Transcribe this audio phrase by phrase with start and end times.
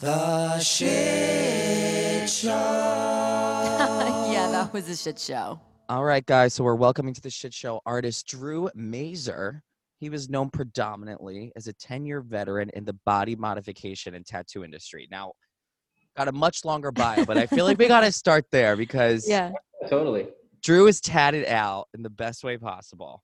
[0.00, 2.48] The shit show.
[4.32, 5.60] yeah, that was a shit show.
[5.90, 6.54] All right, guys.
[6.54, 9.62] So we're welcoming to the shit show artist Drew Mazer.
[9.98, 14.64] He was known predominantly as a 10 year veteran in the body modification and tattoo
[14.64, 15.06] industry.
[15.10, 15.32] Now,
[16.16, 19.28] got a much longer bio, but I feel like we got to start there because
[19.28, 19.52] Yeah.
[19.90, 20.28] Totally.
[20.62, 23.22] Drew is tatted out in the best way possible.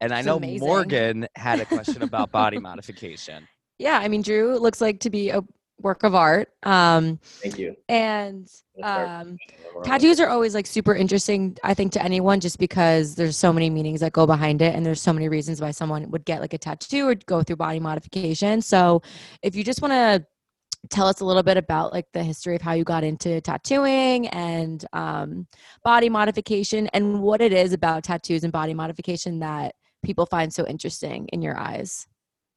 [0.00, 0.66] And I know amazing.
[0.66, 3.46] Morgan had a question about body modification.
[3.78, 5.42] Yeah, I mean, Drew looks like to be a
[5.80, 6.48] work of art.
[6.62, 7.76] Um, Thank you.
[7.88, 8.48] and
[8.82, 9.38] um,
[9.84, 13.70] tattoos are always like super interesting, I think, to anyone just because there's so many
[13.70, 14.74] meanings that go behind it.
[14.74, 17.56] And there's so many reasons why someone would get like a tattoo or go through
[17.56, 18.62] body modification.
[18.62, 19.02] So
[19.42, 20.26] if you just want to
[20.88, 24.28] tell us a little bit about like the history of how you got into tattooing
[24.28, 25.46] and um,
[25.84, 30.66] body modification and what it is about tattoos and body modification that people find so
[30.66, 32.06] interesting in your eyes.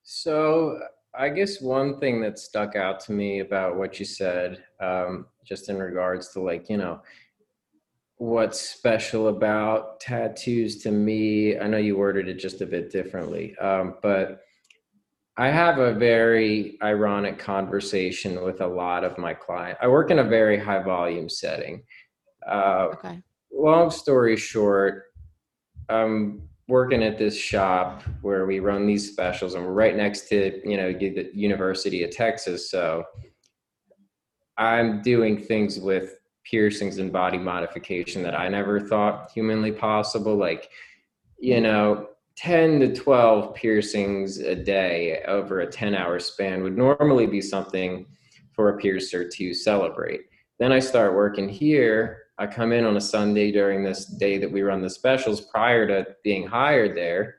[0.04, 0.80] So
[1.16, 5.70] I guess one thing that stuck out to me about what you said, um, just
[5.70, 7.02] in regards to like, you know,
[8.18, 13.58] what's special about tattoos to me, I know you worded it just a bit differently,
[13.58, 14.42] um, but
[15.38, 19.80] I have a very ironic conversation with a lot of my clients.
[19.82, 21.84] I work in a very high volume setting.
[22.46, 23.24] Uh, Okay.
[23.52, 25.06] long story short,
[25.88, 30.62] I'm working at this shop where we run these specials, and we're right next to
[30.64, 32.72] you know the University of Texas.
[32.72, 33.04] So
[34.58, 40.36] I'm doing things with piercings and body modification that I never thought humanly possible.
[40.36, 40.70] Like
[41.40, 42.08] you know.
[42.38, 48.06] 10 to 12 piercings a day over a 10 hour span would normally be something
[48.54, 50.22] for a piercer to celebrate.
[50.58, 52.29] Then I start working here.
[52.40, 55.86] I come in on a Sunday during this day that we run the specials prior
[55.88, 57.36] to being hired there.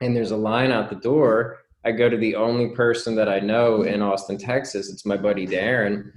[0.00, 1.58] And there's a line out the door.
[1.84, 4.88] I go to the only person that I know in Austin, Texas.
[4.88, 6.12] It's my buddy Darren.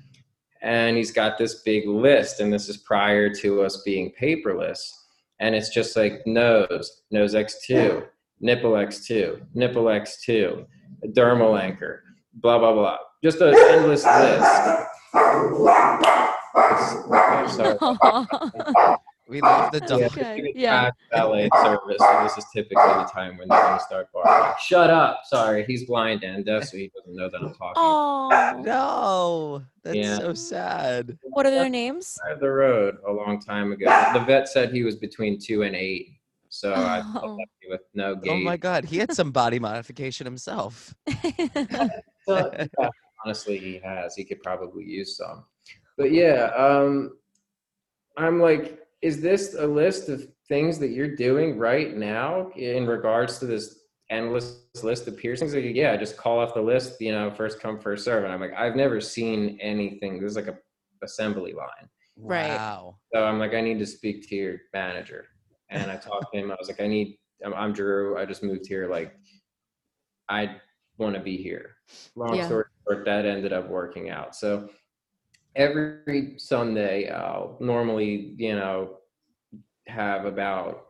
[0.61, 2.39] And he's got this big list.
[2.39, 4.79] And this is prior to us being paperless.
[5.39, 8.05] And it's just like nose, nose X2,
[8.41, 10.67] nipple X2, nipple X2,
[11.15, 12.03] dermal anchor,
[12.35, 12.97] blah, blah, blah.
[13.23, 14.77] Just an endless list.
[16.55, 17.77] I'm sorry.
[19.29, 20.05] We love the double.
[20.05, 20.89] Okay, yeah.
[21.11, 21.97] Ballet service.
[21.99, 24.53] So this is typically the time when they're going to start barking.
[24.65, 25.19] Shut up.
[25.25, 27.73] Sorry, he's blind and deaf, so he doesn't know that I'm talking.
[27.75, 30.17] Oh, No, that's Yeah.
[30.19, 31.17] so sad.
[31.23, 32.17] what are their names?
[32.25, 33.87] I had the road a long time ago.
[34.13, 36.07] The vet said he was between two and eight,
[36.47, 37.19] so I Oh.
[37.19, 38.29] felt with no gait.
[38.29, 40.95] Oh my God, he had some body modification himself.
[41.05, 42.89] Well, yeah,
[43.25, 44.15] honestly, he has.
[44.15, 45.43] He could probably use some.
[45.97, 47.17] But yeah, um,
[48.17, 53.39] I'm like, is this a list of things that you're doing right now in regards
[53.39, 55.53] to this endless list of piercings?
[55.53, 57.01] Like, yeah, just call off the list.
[57.01, 58.23] You know, first come, first serve.
[58.23, 60.21] And I'm like, I've never seen anything.
[60.21, 60.57] This is like a
[61.03, 61.89] assembly line.
[62.15, 62.57] Right.
[62.57, 62.97] Wow.
[63.13, 65.25] So I'm like, I need to speak to your manager.
[65.69, 66.51] And I talked to him.
[66.51, 67.17] I was like, I need.
[67.45, 68.17] I'm, I'm Drew.
[68.17, 68.89] I just moved here.
[68.89, 69.13] Like,
[70.29, 70.55] I
[70.97, 71.75] want to be here.
[72.15, 72.45] Long Yeah.
[72.45, 74.35] story short, that ended up working out.
[74.35, 74.69] So
[75.57, 78.99] every Sunday, I'll normally, you know,
[79.87, 80.83] have about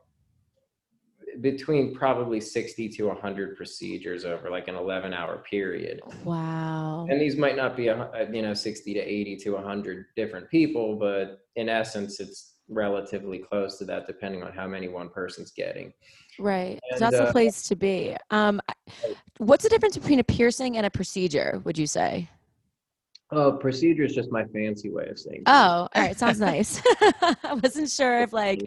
[1.41, 7.05] between probably 60 to 100 procedures over like an 11 hour period wow.
[7.11, 10.95] and these might not be a, you know 60 to 80 to 100 different people
[10.95, 15.93] but in essence it's relatively close to that depending on how many one person's getting
[16.39, 16.79] Right.
[16.91, 18.15] So that's uh, place to be.
[18.29, 18.61] Um,
[19.37, 21.61] what's the difference between a piercing and a procedure?
[21.63, 22.29] Would you say?
[23.31, 26.17] Oh procedure is just my fancy way of saying Oh, all right.
[26.17, 26.81] Sounds nice.
[27.01, 28.63] I wasn't sure if like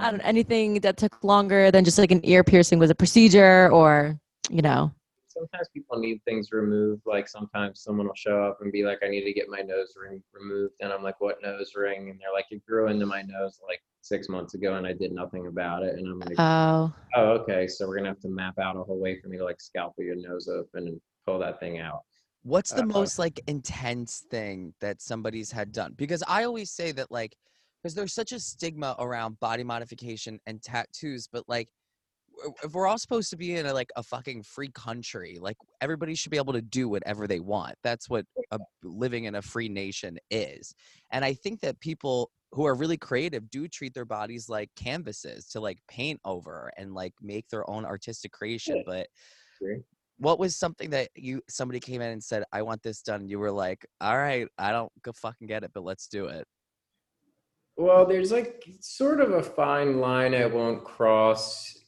[0.00, 3.70] I don't anything that took longer than just like an ear piercing was a procedure
[3.70, 4.18] or
[4.50, 4.90] you know.
[5.28, 9.08] sometimes people need things removed like sometimes someone will show up and be like i
[9.08, 12.32] need to get my nose ring removed and i'm like what nose ring and they're
[12.32, 15.82] like it grew into my nose like six months ago and i did nothing about
[15.82, 18.82] it and i'm like Oh, oh okay so we're gonna have to map out a
[18.82, 22.00] whole way for me to like scalpel your nose open and pull that thing out
[22.48, 25.92] What's the Uh, most like intense thing that somebody's had done?
[25.96, 27.36] Because I always say that like
[27.82, 31.68] because there's such a stigma around body modification and tattoos, but like
[32.64, 36.14] if we're all supposed to be in a, like a fucking free country, like everybody
[36.14, 37.74] should be able to do whatever they want.
[37.82, 40.74] That's what a, living in a free nation is.
[41.10, 45.48] And I think that people who are really creative do treat their bodies like canvases
[45.48, 48.82] to like paint over and like make their own artistic creation.
[48.86, 49.08] But.
[50.18, 53.30] What was something that you somebody came in and said, "I want this done," and
[53.30, 56.46] you were like, "All right, I don't go fucking get it, but let's do it."
[57.76, 61.78] Well, there's like sort of a fine line I won't cross,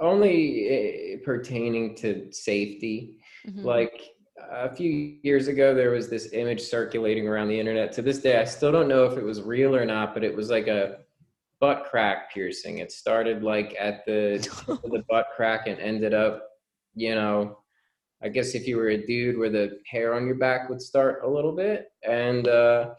[0.00, 3.18] only eh, pertaining to safety.
[3.46, 3.64] Mhm.
[3.64, 7.92] Like a few years ago, there was this image circulating around the internet.
[7.92, 10.34] To this day, I still don't know if it was real or not, but it
[10.34, 11.00] was like a
[11.60, 12.78] butt crack piercing.
[12.78, 14.38] It started like at the
[14.90, 16.48] the butt crack and ended up,
[16.94, 17.58] you know,
[18.22, 21.22] I guess if you were a dude where the hair on your back would start
[21.24, 21.90] a little bit.
[22.08, 22.90] And uh,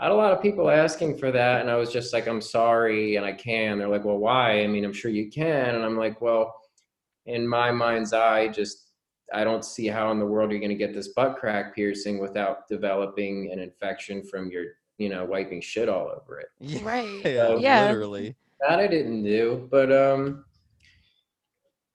[0.00, 1.60] I had a lot of people asking for that.
[1.60, 3.16] And I was just like, I'm sorry.
[3.16, 3.78] And I can.
[3.78, 4.62] They're like, well, why?
[4.62, 5.76] I mean, I'm sure you can.
[5.76, 6.54] And I'm like, well,
[7.26, 8.88] in my mind's eye, just
[9.32, 12.18] I don't see how in the world you're going to get this butt crack piercing
[12.18, 14.64] without developing an infection from your,
[14.98, 16.82] you know, wiping shit all over it.
[16.82, 17.04] Right.
[17.24, 17.86] Yeah, Yeah.
[17.86, 18.36] literally.
[18.60, 20.44] That I didn't do, but um,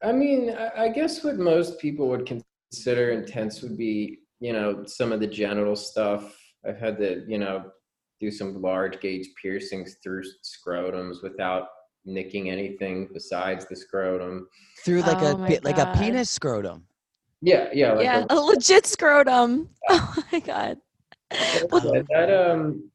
[0.04, 2.26] I mean, I, I guess what most people would
[2.72, 6.38] consider intense would be, you know, some of the genital stuff.
[6.68, 7.72] I've had to, you know,
[8.22, 11.68] do some large gauge piercings through scrotums without
[12.06, 14.48] nicking anything besides the scrotum.
[14.86, 16.86] Through like Oh a my bit like a penis scrotum.
[17.42, 19.70] Yeah, yeah, like yeah, a- a legit scrotum.
[19.90, 20.78] Oh my god.
[21.72, 22.90] Well, that, that, um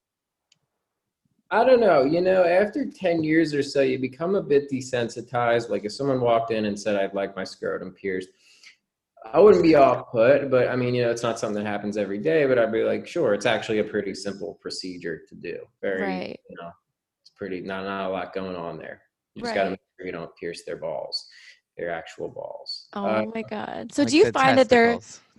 [1.55, 5.69] i don't know you know after 10 years or so you become a bit desensitized
[5.71, 8.29] like if someone walked in and said i'd like my scrotum pierced
[9.33, 11.97] i wouldn't be off put but i mean you know it's not something that happens
[11.97, 15.57] every day but i'd be like sure it's actually a pretty simple procedure to do
[15.81, 16.41] very Right.
[16.51, 16.71] you know
[17.23, 19.03] it's pretty not not a lot going on there
[19.35, 21.17] you just got to make sure you don't pierce their balls
[21.79, 23.93] their actual balls Oh Uh, my god.
[23.93, 24.99] So like do you the find that there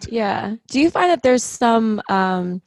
[0.10, 0.56] yeah.
[0.72, 2.62] Do you find that there's some um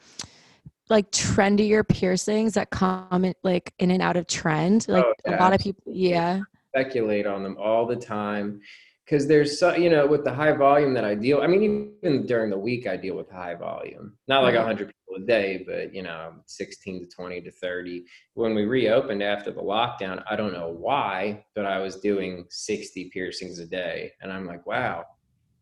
[0.88, 4.86] like trendier piercings that come in, like in and out of trend?
[4.88, 6.40] Like Oh, a lot of people yeah.
[6.74, 8.60] speculate on them all the time
[9.08, 11.40] because there's so you know with the high volume that I deal.
[11.40, 11.62] I mean,
[12.02, 14.16] even during the week, I deal with high volume.
[14.28, 14.66] Not like a mm-hmm.
[14.66, 18.04] hundred people a day, but you know, sixteen to twenty to thirty.
[18.34, 23.10] When we reopened after the lockdown, I don't know why, but I was doing sixty
[23.12, 25.04] piercings a day, and I'm like, wow,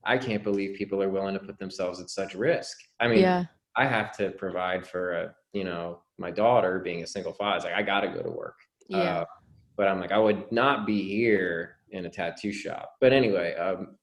[0.05, 2.77] I can't believe people are willing to put themselves at such risk.
[3.01, 3.45] I mean, yeah.
[3.77, 7.57] I have to provide for a you know my daughter being a single father.
[7.57, 8.57] It's like I got to go to work.
[8.89, 8.99] Yeah.
[8.99, 9.25] Uh,
[9.77, 12.93] but I'm like, I would not be here in a tattoo shop.
[13.01, 13.97] But anyway, um,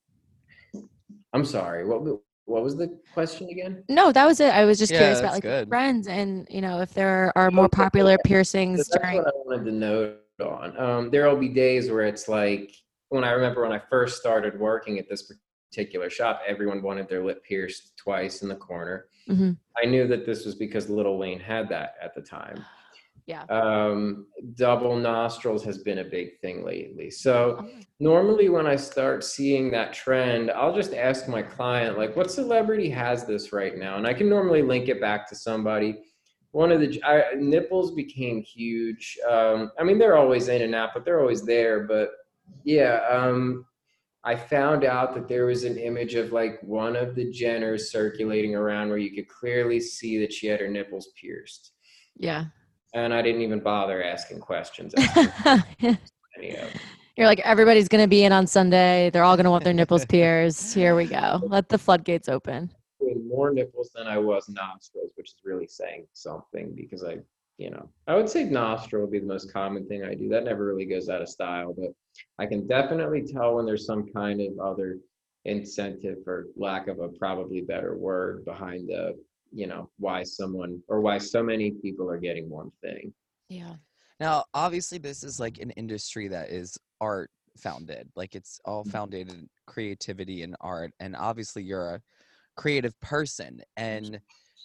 [1.33, 1.85] I'm sorry.
[1.85, 2.03] What
[2.45, 3.83] what was the question again?
[3.89, 4.53] no, that was it.
[4.53, 5.69] I was just Yeah, curious about like good.
[5.69, 9.65] trends and you know if there are more popular piercings That's during what I wanted
[9.65, 10.77] to note on.
[10.77, 12.71] Um, there will be days where it's like
[13.09, 15.31] when I remember when I first started working at this
[15.73, 19.07] particular shop, everyone wanted their lip pierced twice in the corner.
[19.27, 19.57] Mhm.
[19.81, 22.63] I knew that this was because Lil Wayne had that at the time.
[23.25, 23.43] Yeah.
[23.43, 27.09] Um, double nostrils has been a big thing lately.
[27.09, 27.69] So Oh
[28.01, 32.89] normally when I start seeing that trend, I'll just ask my client, like, what celebrity
[32.89, 33.95] has this right now?
[33.95, 36.01] And I can normally link it back to somebody.
[36.51, 39.17] One of the I, nipples became huge.
[39.25, 41.87] Um, I mean, they're always in and out, but they're always there.
[41.87, 42.09] But
[42.65, 43.65] yeah, um,
[44.25, 48.55] I found out that there was an image of like one of the Jenners circulating
[48.55, 51.71] around where you could clearly see that she had her nipples pierced.
[52.15, 52.45] Yeah.
[52.93, 54.93] And I didn't even bother asking questions.
[55.15, 55.65] after
[56.37, 56.69] any of.
[57.17, 59.11] You're like everybody's gonna be in on Sunday.
[59.11, 60.73] They're all gonna want their nipples pierced.
[60.73, 61.41] Here we go.
[61.45, 62.71] Let the floodgates open.
[63.27, 67.19] more nipples than I was nostrils, which is really saying something because I,
[67.63, 70.27] you know, I would say nostril would be the most common thing I do.
[70.27, 71.91] That never really goes out of style, but
[72.37, 74.99] I can definitely tell when there's some kind of other
[75.45, 79.17] incentive, for lack of a probably better word, behind the,
[79.53, 83.13] you know, why someone or why so many people are getting one thing.
[83.47, 83.75] Yeah.
[84.19, 88.09] Now, obviously, this is like an industry that is art founded.
[88.15, 88.71] Like it's Mm-hmm.
[88.71, 90.91] all founded in creativity and art.
[90.99, 92.01] And obviously, you're a
[92.57, 93.61] creative person.
[93.77, 94.19] And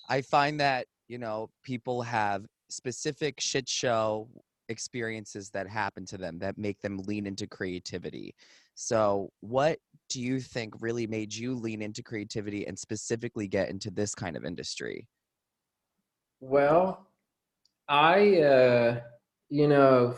[0.09, 4.29] I find that, you know, people have specific shit show
[4.69, 8.35] experiences that happen to them that make them lean into creativity.
[8.75, 13.91] So, what do you think really made you lean into creativity and specifically get into
[13.91, 15.07] this kind of industry?
[16.41, 17.07] Well,
[17.89, 19.01] I, uh,
[19.49, 20.15] you know,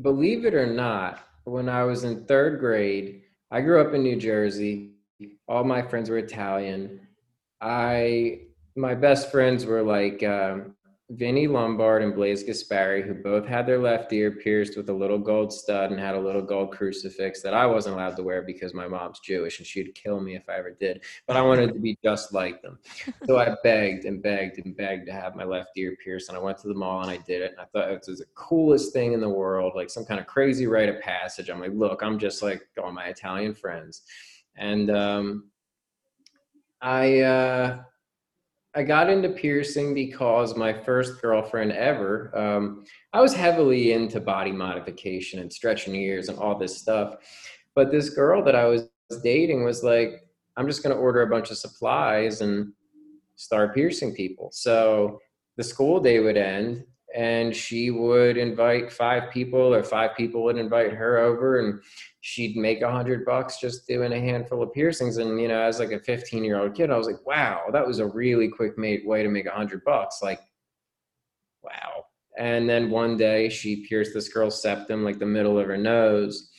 [0.00, 4.16] believe it or not, when I was in third grade, I grew up in New
[4.16, 4.94] Jersey.
[5.46, 7.06] All my friends were Italian.
[7.60, 8.40] I,
[8.80, 10.74] my best friends were like um,
[11.10, 15.18] Vinny Lombard and Blaze Gaspari, who both had their left ear pierced with a little
[15.18, 18.74] gold stud and had a little gold crucifix that I wasn't allowed to wear because
[18.74, 21.02] my mom's Jewish and she'd kill me if I ever did.
[21.26, 22.78] But I wanted to be just like them.
[23.26, 26.28] So I begged and begged and begged to have my left ear pierced.
[26.28, 27.52] And I went to the mall and I did it.
[27.52, 30.26] And I thought it was the coolest thing in the world, like some kind of
[30.26, 31.50] crazy rite of passage.
[31.50, 34.02] I'm like, look, I'm just like all my Italian friends.
[34.56, 35.50] And um,
[36.80, 37.82] I, uh,
[38.74, 44.52] I got into piercing because my first girlfriend ever, um, I was heavily into body
[44.52, 47.16] modification and stretching ears and all this stuff.
[47.74, 48.88] But this girl that I was
[49.24, 50.24] dating was like,
[50.56, 52.72] I'm just going to order a bunch of supplies and
[53.34, 54.50] start piercing people.
[54.52, 55.18] So
[55.56, 60.56] the school day would end and she would invite five people or five people would
[60.56, 61.80] invite her over and
[62.20, 65.16] she'd make a hundred bucks just doing a handful of piercings.
[65.16, 67.86] And you know as like a 15 year old kid i was like wow that
[67.86, 70.20] was a really quick way to make a hundred bucks.
[70.22, 70.40] Like
[71.62, 72.04] wow.
[72.38, 76.50] And then one day she pierced this girl's septum like the middle of her nose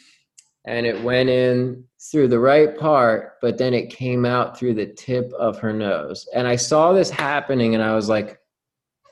[0.65, 4.85] and it went in through the right part but then it came out through the
[4.85, 6.27] tip of her nose.
[6.35, 8.40] And i saw this happening and i was like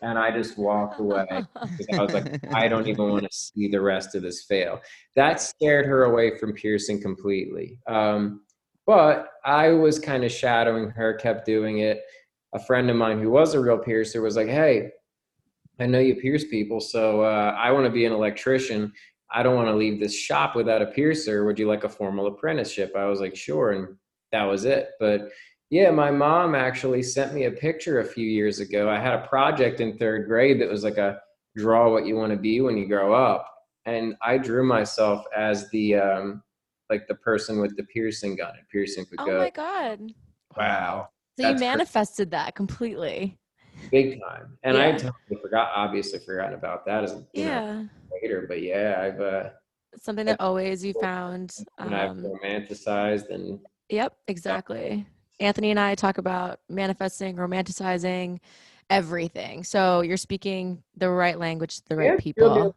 [0.01, 3.67] and I just walked away because I was like, I don't even want to see
[3.67, 4.81] the rest of this fail.
[5.15, 7.79] That scared her away from piercing completely.
[7.87, 8.41] Um,
[8.85, 12.01] but I was kind of shadowing her, kept doing it.
[12.53, 14.89] A friend of mine who was a real piercer was like, Hey,
[15.79, 18.91] I know you pierce people, so uh, I want to be an electrician.
[19.31, 21.45] I don't want to leave this shop without a piercer.
[21.45, 22.93] Would you like a formal apprenticeship?
[22.97, 23.71] I was like, Sure.
[23.71, 23.95] And
[24.31, 24.89] that was it.
[24.99, 25.29] But
[25.69, 28.89] yeah, my mom actually sent me a picture a few years ago.
[28.89, 31.21] I had a project in third grade that was like a
[31.55, 33.45] draw what you want to be when you grow up.
[33.85, 36.43] And I drew myself as the um
[36.89, 39.37] like the person with the piercing gun and piercing could oh go.
[39.39, 40.11] my god.
[40.57, 41.09] Wow.
[41.37, 43.37] So you That's cr- manifested that completely.
[43.91, 44.57] Big time.
[44.63, 44.91] And I Yeah.
[44.93, 47.83] had totally forgot obviously forgotten about that as you know, Yeah.
[48.21, 48.45] later.
[48.47, 49.49] But yeah, I've uh
[49.97, 51.55] something that always you found.
[51.77, 53.59] and I've Um, romanticized and
[53.89, 55.05] Yep, exactly.
[55.39, 58.39] Anthony and I talk about manifesting, romanticizing,
[58.89, 59.63] everything.
[59.63, 62.75] So you're speaking the right language to the right Yeah, real people.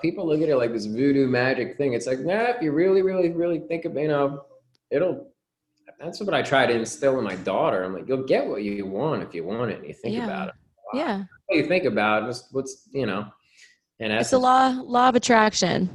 [0.00, 1.94] People look at it like this voodoo magic thing.
[1.94, 4.44] It's like, nah, if you really, really, really think of, you know,
[4.90, 5.28] it'll.
[5.98, 7.84] That's what I try to instill in my daughter.
[7.84, 10.24] I'm like, you'll get what you want if you want it, and you think Yeah.
[10.24, 10.54] about it.
[10.94, 13.26] Yeah, What you think about it, what's, you know,
[14.00, 15.88] and it's a law law of attraction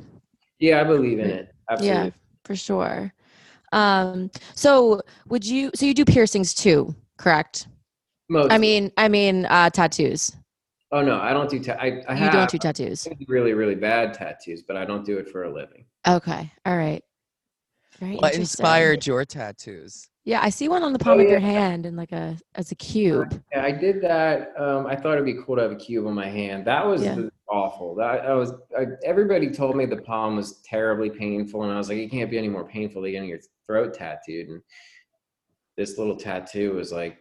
[0.59, 1.53] Yeah, I believe in it.
[1.69, 2.05] Absolutely.
[2.05, 2.09] Yeah.
[2.45, 3.13] for sure.
[3.71, 5.71] Um, so would you?
[5.75, 7.67] So you do piercings too, correct?
[8.29, 8.51] Most.
[8.51, 10.35] I mean, I mean, uh, tattoos.
[10.91, 11.59] oh no, I don't do.
[11.63, 13.07] Ta- I, I You have don't do tattoos.
[13.27, 15.85] really, really bad tattoos, but I don't do it for a living.
[16.07, 17.03] Okay, all right.
[17.99, 20.07] Very What inspired your tattoos?
[20.23, 22.71] Yeah, I see one on the palm Oh, of your hand and like a as
[22.71, 23.41] a cube.
[23.53, 24.51] Yeah, I did that.
[24.59, 26.65] Um, I thought it'd be cool to have a cube on my hand.
[26.67, 27.17] That was Yeah.
[27.49, 27.95] awful.
[27.95, 28.51] That I was.
[28.77, 32.29] I, everybody told me the palm was terribly painful, and I was like, it can't
[32.29, 34.47] be any more painful than getting your throat tattooed.
[34.47, 34.61] And
[35.77, 37.19] this little tattoo was like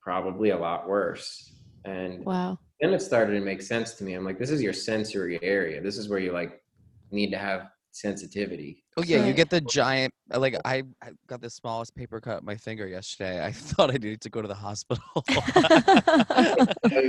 [0.00, 1.54] probably a lot worse.
[1.84, 2.58] And Wow.
[2.80, 4.14] then it started to make sense to me.
[4.14, 5.80] I'm like, this is your sensory area.
[5.80, 6.62] This is where you like
[7.10, 8.84] need to have sensitivity.
[8.96, 10.12] Oh yeah, you get the giant.
[10.32, 13.44] Like I, I got the smallest paper cut on my finger yesterday.
[13.44, 15.02] I thought I needed to go to the hospital.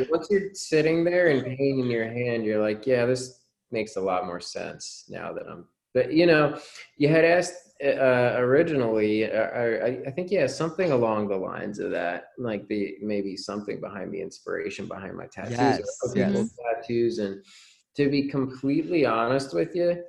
[0.09, 4.01] Once you're sitting there and pain in your hand, you're like, yeah, this makes a
[4.01, 5.65] lot more sense now that I'm.
[5.93, 6.59] But you know,
[6.97, 9.31] you had asked uh, originally.
[9.31, 13.79] Uh, I, I think yeah, something along the lines of that, like the maybe something
[13.79, 16.49] behind the inspiration behind my tattoos, Yes, yes.
[16.75, 17.43] tattoos, and
[17.95, 20.03] to be completely honest with you,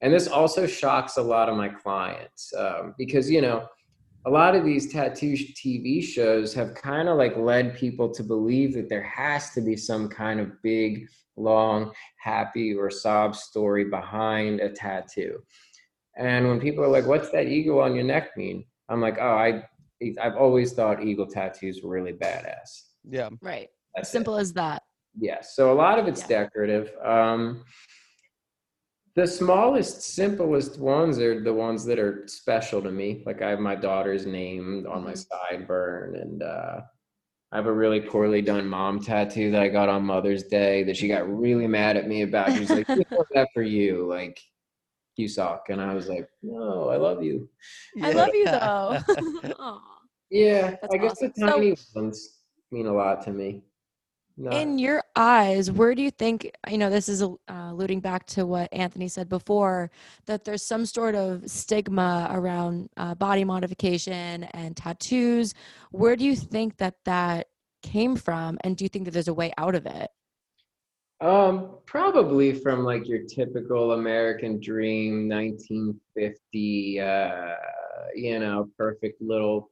[0.00, 3.66] and this also shocks a lot of my clients um, because you know
[4.24, 8.74] a lot of these tattoo TV shows have kind of like led people to believe
[8.74, 14.60] that there has to be some kind of big, long, happy or sob story behind
[14.60, 15.38] a tattoo.
[16.16, 19.34] And when people are like, "What's that eagle on your neck mean?" I'm like, "Oh,
[19.36, 19.64] I,
[20.20, 23.30] I've always thought eagle tattoos were really badass." yeah.
[23.40, 23.68] right.
[23.94, 24.12] That's it.
[24.12, 24.82] Simple as that.
[25.18, 25.54] Yes.
[25.56, 26.44] So a lot of it's Yeah.
[26.44, 26.90] decorative.
[27.04, 27.64] Um,
[29.14, 33.22] the smallest, simplest ones are the ones that are special to me.
[33.26, 36.80] Like I have my daughter's name on my sideburn, and uh,
[37.52, 40.96] I have a really poorly done mom tattoo that I got on Mother's Day that
[40.96, 42.56] she got really mad at me about.
[42.56, 43.02] She's like, "Who
[43.34, 44.06] that for you?
[44.08, 44.40] Like,
[45.16, 47.48] you suck." And I was like, "No, I love you."
[48.02, 49.02] I love you Yeah.
[49.08, 49.80] though.
[50.30, 51.32] Yeah, That's I guess awesome.
[51.36, 52.38] the So- tiny ones
[52.70, 53.64] mean a lot to me.
[54.38, 58.24] Not- In your eyes, where do you think, you know, this is uh, alluding back
[58.28, 59.90] to what Anthony said before,
[60.24, 65.52] that there's some sort of stigma around uh, body modification and tattoos.
[65.90, 67.48] Where do you think that that
[67.82, 68.56] came from?
[68.62, 70.08] And do you think that there's a way out of it?
[71.22, 77.54] Um, probably from like your typical American dream, 1950, uh,
[78.16, 79.70] you know, perfect little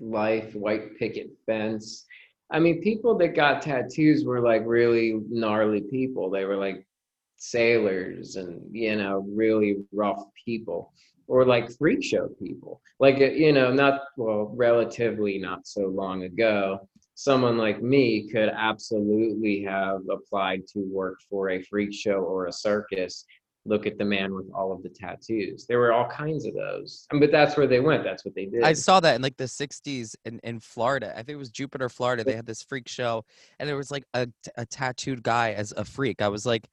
[0.00, 2.06] life, white picket fence.
[2.50, 6.30] I mean, people that got tattoos were like really gnarly people.
[6.30, 6.86] They were like
[7.36, 10.94] sailors and, you know, really rough people
[11.26, 12.80] or like freak show people.
[12.98, 16.88] Like, uh, you know, not, well, relatively not so long ago,
[17.20, 22.52] someone like me could absolutely have applied to work for a freak show or a
[22.52, 23.26] circus
[23.66, 25.66] look at the man with all of the tattoos.
[25.66, 27.06] There were all kinds of those.
[27.10, 28.04] And, but that's where they went.
[28.04, 28.62] That's what they did.
[28.62, 31.12] I saw that in like the 60s in, in Florida.
[31.12, 32.24] I think it was Jupiter, Florida.
[32.24, 33.22] They had this freak show
[33.58, 36.22] and there was like a, a tattooed guy as a freak.
[36.22, 36.66] I was like,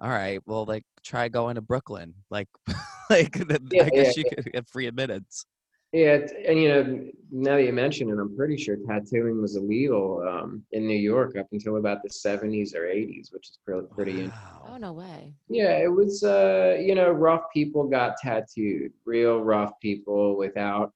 [0.00, 2.14] all right, well, like try going to Brooklyn.
[2.30, 2.48] Like,
[3.10, 3.36] like
[3.70, 5.44] Yeah, I guess yeah, you could get free admittance.
[5.92, 6.18] Yeah,
[6.48, 10.62] and you know, now that you mention it, I'm pretty sure tattooing was illegal um,
[10.72, 14.20] in New York up until about the 70s or 80s, which is pretty pretty.
[14.24, 14.32] in-
[14.68, 15.34] Oh no way.
[15.50, 16.24] Yeah, it was.
[16.24, 20.92] Uh, you know, rough people got tattooed, real rough people without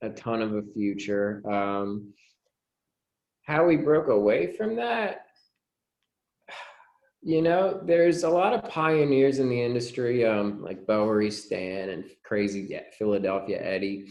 [0.00, 1.42] a ton of a future.
[1.50, 2.12] Um,
[3.42, 5.26] how we broke away from that,
[7.22, 12.04] you know, there's a lot of pioneers in the industry, um, like Bowery Stan and
[12.22, 14.06] Crazy Philadelphia Eddie.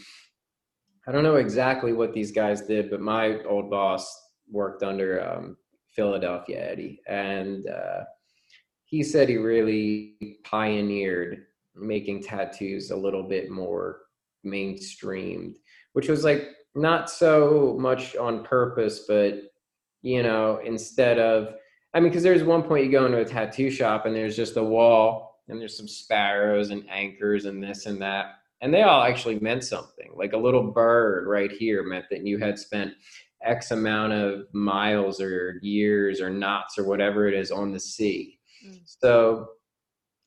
[1.08, 5.58] I don't know exactly what these guys did, but my old boss worked under um,
[5.96, 8.04] Philadelphia Eddie, and uh,
[8.86, 11.46] he said he really pioneered
[11.76, 14.02] making tattoos a little bit more
[14.46, 15.56] mainstreamed,
[15.94, 19.42] which was like not so much on purpose, but
[20.02, 21.56] you know, instead of
[21.94, 24.58] I mean, because there's one point you go into a tattoo shop and there's just
[24.58, 28.40] a wall and there's some sparrows and anchors and this and that.
[28.62, 30.12] And they all actually meant something.
[30.16, 32.94] Like a little bird right here meant that you had spent
[33.44, 38.40] X amount of miles or years or knots or whatever it is on the sea.
[38.66, 38.80] Mm.
[38.86, 39.50] So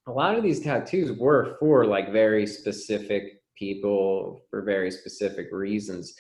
[0.07, 6.15] a lot of these tattoos were for like very specific people for very specific reasons.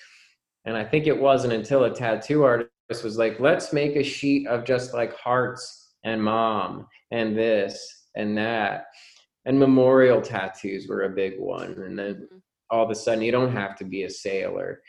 [0.64, 2.70] And I think it wasn't until a tattoo artist
[3.04, 8.36] was like, let's make a sheet of just like hearts and mom and this and
[8.36, 8.86] that.
[9.48, 11.72] And memorial tattoos were a big one.
[11.82, 12.42] And then Mhm.
[12.68, 14.82] all of a sudden, you don't have to be a sailor.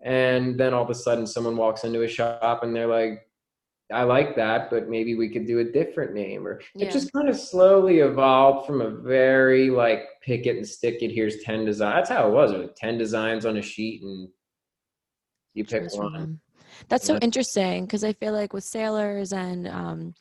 [0.00, 3.28] And then all of a sudden, someone walks into a shop and they're like,
[3.92, 6.46] I like that, but maybe we could do a different name.
[6.46, 6.86] Or Yeah.
[6.86, 11.10] it just kind of slowly evolved from a very like pick it and stick it.
[11.10, 12.08] Here's 10 designs.
[12.08, 12.52] That's how it was.
[12.52, 14.30] It was 10 designs on a sheet and
[15.52, 16.40] you pick one.
[16.88, 20.14] That's so interesting because I feel like with sailors and um,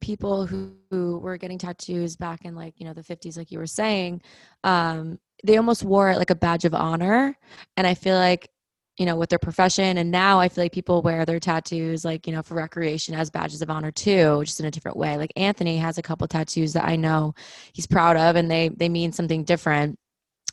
[0.00, 3.58] people who, who were getting tattoos back in like you know the 50s, like you
[3.58, 4.22] were saying,
[4.64, 7.36] um, they almost wore it like a badge of honor.
[7.76, 8.50] And I feel like
[8.98, 12.26] you know with their profession, and now I feel like people wear their tattoos like
[12.26, 15.16] you know for recreation as badges of honor too, just in a different way.
[15.16, 17.34] Like Anthony has a couple tattoos that I know
[17.72, 19.98] he's proud of, and they they mean something different.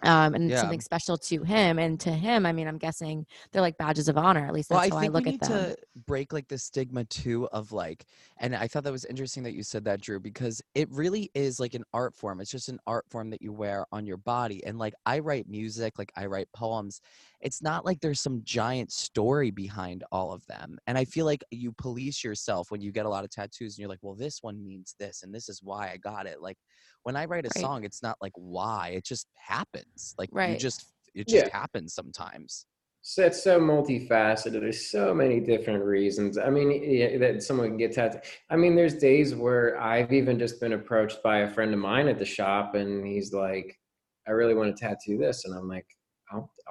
[0.03, 0.61] Um, and Yeah.
[0.61, 2.45] something special to him and to him.
[2.45, 4.45] I mean, I'm guessing they're like badges of honor.
[4.45, 5.71] At least Well, that's I how I look we at need them.
[5.71, 8.05] to break like the stigma too of like,
[8.37, 11.59] and I thought that was interesting that you said that, Drew, because it really is
[11.59, 12.41] like an art form.
[12.41, 14.63] It's just an art form that you wear on your body.
[14.65, 17.01] And like, I write music, like I write poems.
[17.41, 20.77] It's not like there's some giant story behind all of them.
[20.87, 23.79] And I feel like you police yourself when you get a lot of tattoos and
[23.79, 26.41] you're like, well, this one means this, and this is why I got it.
[26.41, 26.57] Like,
[27.03, 27.71] when I write a Right.
[27.71, 30.15] song, it's not like why, it just happens.
[30.17, 31.49] Like, you just, it just Yeah.
[31.49, 32.65] happens sometimes.
[33.01, 34.51] So it's so multifaceted.
[34.59, 36.37] There's so many different reasons.
[36.37, 38.23] I mean, yeah, that someone can get tattooed.
[38.49, 42.07] I mean, there's days where I've even just been approached by a friend of mine
[42.09, 43.79] at the shop, and he's like,
[44.27, 45.87] "I really want to tattoo this," and I'm like,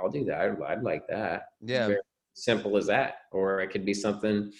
[0.01, 0.41] "I'll, do that.
[0.41, 1.87] I'd, I'd like that." Yeah.
[1.89, 2.01] Very
[2.35, 3.15] simple as that.
[3.33, 4.53] Or it could be something,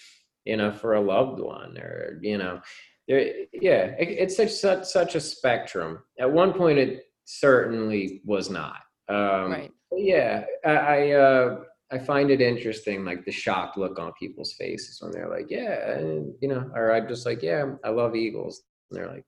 [0.44, 2.61] you know, for a loved one, or you know,
[3.09, 3.20] there.
[3.53, 5.99] Yeah, it, it's such such such a spectrum.
[6.18, 8.81] At one point, it certainly was not.
[9.09, 9.72] Um, Right.
[9.92, 11.61] Yeah, I I, uh,
[11.92, 15.92] I find it interesting, like the shocked look on people's faces when they're like, "Yeah,"
[15.92, 19.25] and, you know, or I'm just like, "Yeah, I love Eagles," and they're like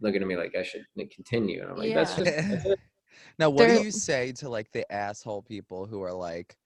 [0.00, 2.24] looking at me like I should continue, and I'm like, "That's Yeah.
[2.24, 2.80] just that's it."
[3.38, 6.56] Now, what There- do you say to like the asshole people who are like,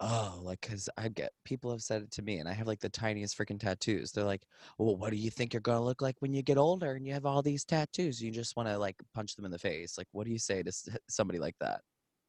[0.00, 2.80] oh, like, cause I get people have said it to me, and I have like
[2.80, 4.12] the tiniest freaking tattoos.
[4.12, 4.42] They're like,
[4.78, 7.14] well, what do you think you're gonna look like when you get older and you
[7.14, 8.22] have all these tattoos?
[8.22, 9.96] You just want to like punch them in the face.
[9.98, 10.72] Like, what do you say to
[11.08, 11.80] somebody like that?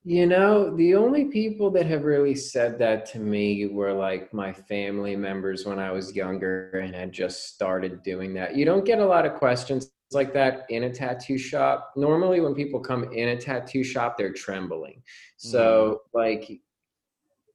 [0.04, 4.54] You know, the only people that have really said that to me were like my
[4.54, 8.56] family members when I was younger and had just started doing that.
[8.56, 11.94] You don't get a lot of questions like that in a tattoo shop.
[11.96, 15.02] Normally, when people come in a tattoo shop, they're trembling.
[15.38, 16.50] So, like,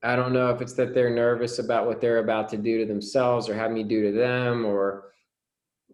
[0.03, 2.87] I don't know if it's that they're nervous about what they're about to do to
[2.87, 5.13] themselves or have me do to them or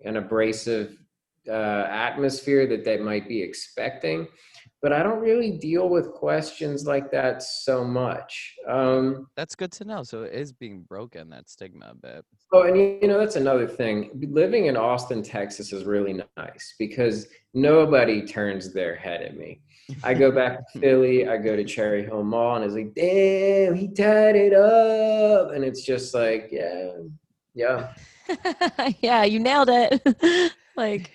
[0.05, 0.97] an abrasive
[1.49, 4.27] uh, atmosphere that they might be expecting.
[4.80, 8.54] But I don't really deal with questions like that so much.
[8.68, 10.04] Um, That's good to know.
[10.04, 12.24] So it is being broken, that stigma a bit.
[12.52, 14.10] Oh, and you know, that's another thing.
[14.30, 19.60] Living in Austin, Texas is really nice because nobody turns their head at me.
[20.02, 23.74] I go back to Philly, I go to Cherry Hill Mall, and it's like, damn,
[23.74, 25.52] he tied it up.
[25.52, 26.92] And it's just like, yeah,
[27.54, 27.92] yeah.
[29.00, 30.52] yeah, you nailed it.
[30.76, 31.10] like,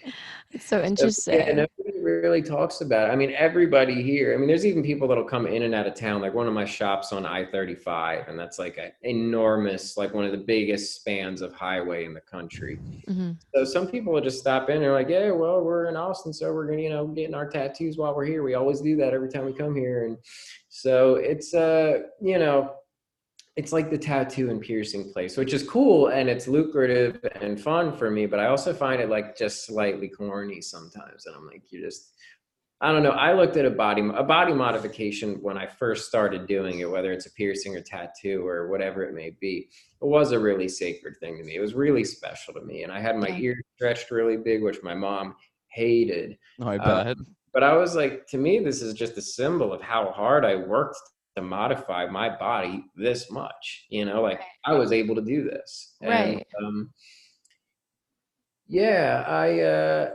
[0.52, 1.40] it's so interesting.
[1.40, 1.83] Yeah, nobody
[2.22, 3.12] really talks about it.
[3.12, 4.34] I mean, everybody here.
[4.34, 6.22] I mean, there's even people that'll come in and out of town.
[6.22, 10.32] Like one of my shops on I-35, and that's like an enormous, like one of
[10.32, 12.76] the biggest spans of highway in the country.
[13.08, 14.82] hmm So some people will just stop in.
[14.82, 17.98] They're like, "Yeah, well, we're in Austin, so we're gonna, you know, getting our tattoos
[17.98, 18.44] while we're here.
[18.44, 20.18] We always do that every time we come here." And
[20.70, 22.76] so it's, uh, you know,
[23.56, 27.96] it's like the tattoo and piercing place, which is cool and it's lucrative and fun
[27.96, 28.26] for me.
[28.26, 31.28] But I also find it like just slightly corny sometimes.
[31.28, 32.14] And I'm like, you just,
[32.82, 33.12] I don't know.
[33.12, 37.12] I looked at a body a body modification when I first started doing it, whether
[37.12, 39.70] it's a piercing or tattoo or whatever it may be.
[40.02, 41.56] It was a really sacred thing to me.
[41.56, 43.38] It was really special to me, and I had my Yeah.
[43.38, 45.36] ears stretched really big, which my mom
[45.68, 46.38] hated.
[46.60, 47.14] Oh, I Uh.
[47.54, 50.56] But I was like, to me, this is just a symbol of how hard I
[50.56, 50.98] worked
[51.36, 53.86] to modify my body this much.
[53.90, 55.96] You know, like I was able to do this.
[56.02, 56.48] And, Right.
[56.64, 56.94] Um,
[58.68, 59.60] yeah, I.
[59.62, 60.12] Uh,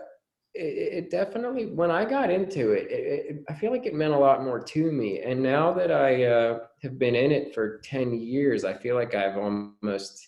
[0.55, 4.15] it, it definitely when I got into it, it, it, I feel like it meant
[4.15, 5.21] a lot more to me.
[5.21, 9.15] And now that I uh, have been in it for ten years, I feel like
[9.15, 10.27] I've almost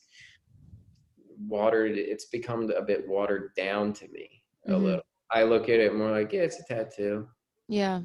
[1.38, 1.96] watered.
[1.96, 4.82] It's become a bit watered down to me a Mhm.
[4.82, 5.02] little.
[5.32, 7.28] I look at it more like, yeah, it's a tattoo,
[7.68, 8.02] Yeah.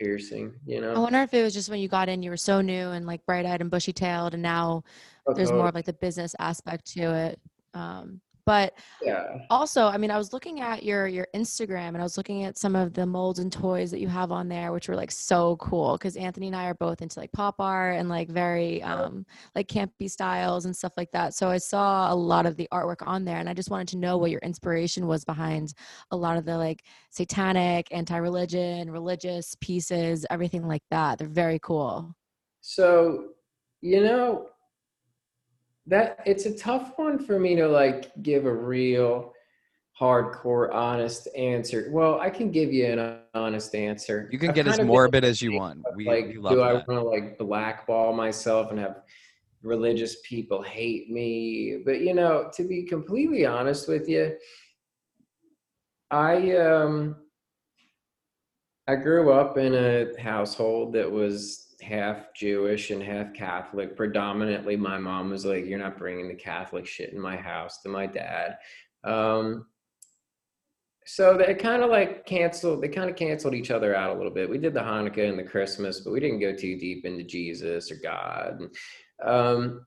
[0.00, 0.54] Piercing.
[0.66, 2.60] You know, I wonder if it was just when you got in, you were so
[2.60, 4.82] new and like bright eyed and bushy tailed, and now
[5.34, 7.40] there's more of like the business aspect to it.
[7.74, 9.38] Um, but yeah.
[9.50, 12.58] also, I mean, I was looking at your your Instagram and I was looking at
[12.58, 15.56] some of the molds and toys that you have on there, which were like so
[15.56, 15.96] cool.
[15.96, 19.24] Because Anthony and I are both into like pop art and like very um,
[19.54, 21.34] like campy styles and stuff like that.
[21.34, 23.98] So I saw a lot of the artwork on there, and I just wanted to
[23.98, 25.74] know what your inspiration was behind
[26.10, 31.18] a lot of the like satanic, anti-religion, religious pieces, everything like that.
[31.18, 32.14] They're very cool.
[32.60, 33.28] So,
[33.80, 34.49] you know,
[35.90, 39.32] that it's a tough one for me to like give a real
[40.00, 41.88] hardcore honest answer.
[41.90, 44.28] Well, I can give you an honest answer.
[44.32, 45.84] You can I've get as kind of been morbid as you want.
[45.96, 49.02] We, like we do I want to like blackball myself and have
[49.62, 51.82] religious people hate me?
[51.84, 54.36] But you know, to be completely honest with you,
[56.12, 57.16] I um
[58.86, 63.96] I grew up in a household that was half Jewish and half Catholic.
[63.96, 67.88] Predominantly, my mom was like, "You're not bringing the Catholic shit in my house." To
[67.88, 68.58] my dad,
[69.04, 69.66] um,
[71.06, 72.82] so they kind of like canceled.
[72.82, 74.48] They kind of canceled each other out a little bit.
[74.48, 77.90] We did the Hanukkah and the Christmas, but we didn't go too deep into Jesus
[77.90, 78.68] or God.
[79.24, 79.86] Um,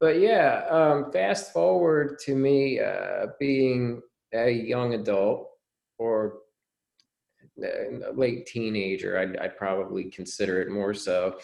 [0.00, 4.00] but yeah, um, fast forward to me uh, being
[4.32, 5.48] a young adult
[5.98, 6.38] or
[8.14, 9.18] late teenager.
[9.18, 11.38] I'd, I'd probably consider it more so.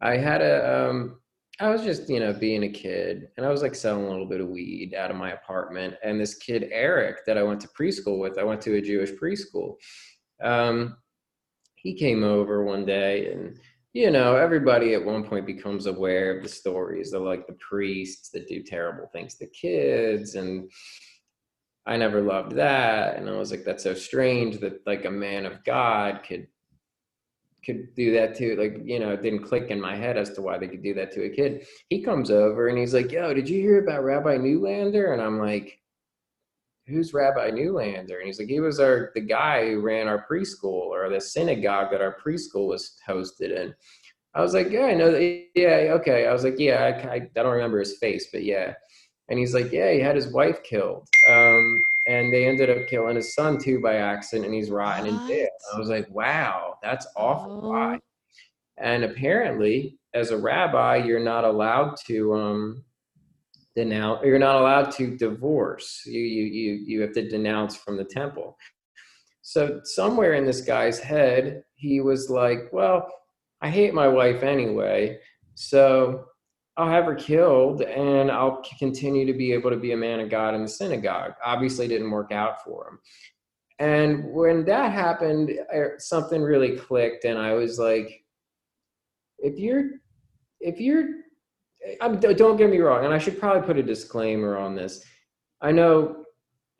[0.00, 1.20] I had a, um,
[1.60, 4.26] I was just, you know, being a kid and I was like selling a little
[4.26, 5.94] bit of weed out of my apartment.
[6.02, 9.12] And this kid, Eric, that I went to preschool with, I went to a Jewish
[9.12, 9.76] preschool.
[10.42, 10.96] Um,
[11.76, 13.58] he came over one day and,
[13.92, 18.30] you know, everybody at one point becomes aware of the stories of like the priests
[18.30, 20.70] that do terrible things to kids and,
[21.86, 23.16] I never loved that.
[23.16, 26.46] And I was like, that's so strange that like a man of God could
[27.64, 28.56] could do that too.
[28.56, 30.92] Like, you know, it didn't click in my head as to why they could do
[30.94, 31.66] that to a kid.
[31.88, 35.12] He comes over and he's like, Yo, did you hear about Rabbi Neulander?
[35.12, 35.78] And I'm like,
[36.86, 38.18] Who's Rabbi Neulander?
[38.18, 41.90] And he's like, he was our the guy who ran our preschool or the synagogue
[41.90, 43.74] that our preschool was hosted in.
[44.34, 45.12] I was like, yeah, I know.
[45.12, 45.46] That.
[45.54, 46.26] Yeah, okay.
[46.26, 48.74] I was like, yeah, I, I, I don't remember his face, but yeah.
[49.28, 51.06] And he's like, yeah, he had his wife killed.
[51.28, 55.26] Um, and they ended up killing his son too by accident, and he's rotting in
[55.26, 55.48] jail.
[55.74, 57.60] I was like, wow, that's awful.
[57.62, 57.70] Oh.
[57.70, 58.00] Why?
[58.76, 62.84] And apparently, as a rabbi, you're not allowed to um,
[63.74, 64.20] denounce.
[64.24, 66.02] You're not allowed to divorce.
[66.04, 68.56] You you you you have to denounce from the temple.
[69.42, 73.06] So somewhere in this guy's head, he was like, well,
[73.60, 75.18] I hate my wife anyway,
[75.54, 76.24] so
[76.76, 80.28] I'll have her killed and I'll continue to be able to be a man of
[80.28, 81.34] God in the synagogue.
[81.44, 82.98] Obviously, didn't work out for him.
[83.78, 88.24] And when that happened, er, something really clicked, and I was like,
[89.38, 89.90] if you're
[90.60, 91.08] if you're
[92.00, 95.04] I'm, don't get me wrong and i should probably put a disclaimer on this
[95.60, 96.24] i know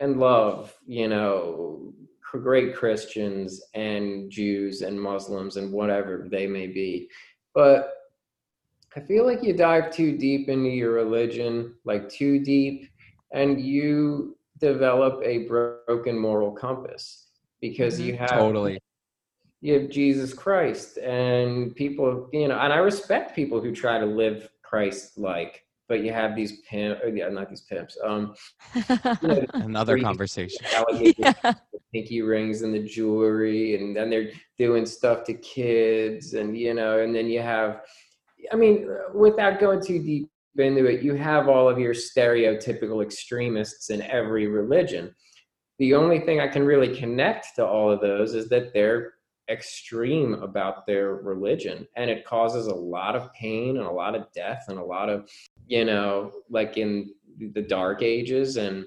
[0.00, 1.92] and love you know
[2.42, 7.09] great christians and jews and muslims and whatever they may be
[7.54, 7.92] but
[8.96, 12.88] i feel like you dive too deep into your religion like too deep
[13.33, 17.24] and you develop a broken moral compass
[17.61, 18.78] because you have Totally.
[19.61, 24.07] you have Jesus Christ and people, you know, and I respect people who try to
[24.07, 28.35] live Christ like, but you have these pimps, or yeah, not these pimps, um,
[28.74, 28.83] you
[29.22, 30.61] know, Another conversation.
[31.18, 31.33] yeah.
[31.92, 36.98] pinky rings and the jewelry, and then they're doing stuff to kids, and you know,
[36.98, 37.83] and then you have,
[38.52, 43.90] I mean, without going too deep into it, you have all of your stereotypical extremists
[43.90, 45.14] in every religion.
[45.78, 49.14] The only thing I can really connect to all of those is that they're
[49.50, 54.33] extreme about their religion and it causes a lot of pain and a lot of
[54.33, 55.28] death and a lot of
[55.66, 57.12] you know like in
[57.52, 58.87] the dark ages and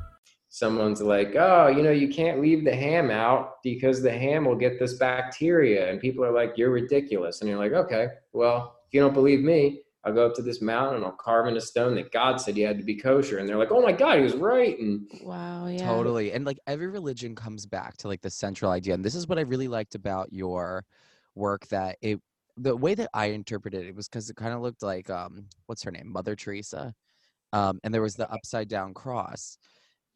[0.61, 4.55] Someone's like, oh, you know, you can't leave the ham out because the ham will
[4.55, 5.89] get this bacteria.
[5.89, 7.41] And people are like, you're ridiculous.
[7.41, 10.61] And you're like, okay, well, if you don't believe me, I'll go up to this
[10.61, 13.39] mountain and I'll carve in a stone that God said you had to be kosher.
[13.39, 14.77] And they're like, oh my God, he was right.
[14.77, 15.65] And Wow.
[15.65, 15.87] Yeah.
[15.87, 16.31] Totally.
[16.31, 18.93] And like every religion comes back to like the central idea.
[18.93, 20.85] And this is what I really liked about your
[21.33, 22.19] work that it
[22.57, 25.81] the way that I interpreted it was because it kind of looked like um what's
[25.83, 26.11] her name?
[26.11, 26.93] Mother Teresa.
[27.51, 29.57] Um and there was the upside down cross.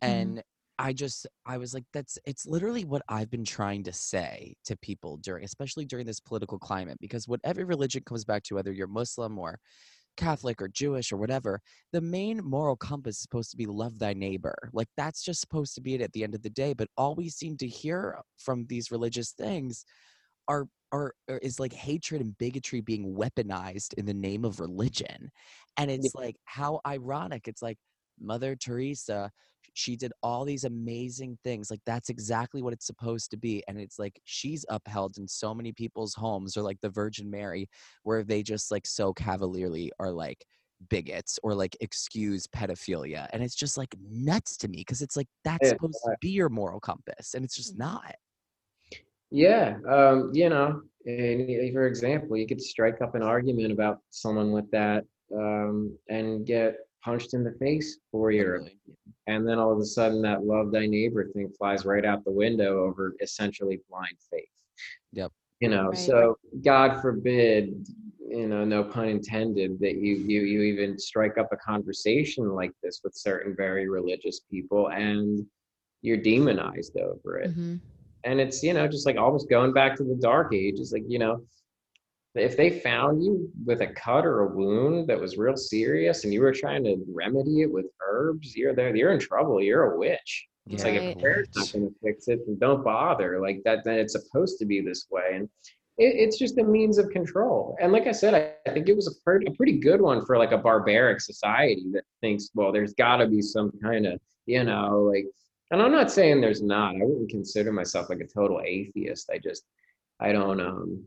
[0.04, 0.36] Mhm.
[0.36, 0.44] And
[0.78, 4.76] I just I was like, that's it's literally what I've been trying to say to
[4.78, 8.74] people during especially during this political climate, because what every religion comes back to, whether
[8.74, 9.60] you're Muslim or
[10.18, 11.62] Catholic or Jewish or whatever,
[11.94, 14.56] the main moral compass is supposed to be love thy neighbor.
[14.74, 16.74] Like that's just supposed to be it at the end of the day.
[16.74, 19.86] But all we seem to hear from these religious things
[20.48, 25.30] are are are- is like hatred and bigotry being weaponized in the name of religion.
[25.78, 27.48] And it's like how ironic.
[27.48, 27.78] It's like
[28.20, 29.32] Mother Teresa,
[29.74, 31.70] she did all these amazing things.
[31.70, 33.64] Like that's exactly what it's supposed to be.
[33.68, 37.70] And it's like she's upheld in so many people's homes or like the Virgin Mary
[38.04, 40.46] where they just like so cavalierly are like
[40.90, 45.28] bigots or like excuse pedophilia and it's just like nuts to me because it's like
[45.46, 48.14] that's Yeah, supposed to be your moral compass and it's just not
[49.32, 54.52] yeah, um, you know, and for example, you could strike up an argument about someone
[54.52, 55.04] with that
[55.36, 58.80] um, and get punched in the face for your Literally.
[59.28, 62.32] and then all of a sudden that love thy neighbor thing flies right out the
[62.32, 64.50] window over essentially blind faith
[65.14, 65.32] Yep.
[65.60, 65.98] you know Right.
[66.10, 67.88] so god forbid
[68.38, 72.72] you know no pun intended that you you you even strike up a conversation like
[72.84, 75.46] this with certain very religious people and
[76.02, 77.80] you're demonized over it Mhm.
[78.24, 81.20] and it's you know just like almost going back to the dark ages like you
[81.20, 81.36] know
[82.42, 86.34] if they found you with a cut or a wound that was real serious and
[86.34, 89.98] you were trying to remedy it with herbs you're there you're in trouble you're a
[89.98, 90.48] witch.
[90.70, 91.20] It's like if Right.
[91.20, 93.40] prayer's not going to fix it then don't bother.
[93.40, 95.32] Like that then it's supposed to be this way.
[95.36, 95.50] And
[95.98, 97.78] it, it's just a means of control.
[97.80, 100.26] And like i said i, I think it was a pretty, a pretty good one
[100.26, 104.20] for like a barbaric society that thinks well there's got to be some kind of
[104.46, 105.26] you know like
[105.72, 106.96] and i'm not saying there's not.
[106.96, 109.30] I wouldn't consider myself like a total atheist.
[109.32, 109.64] I just
[110.20, 111.04] i don't um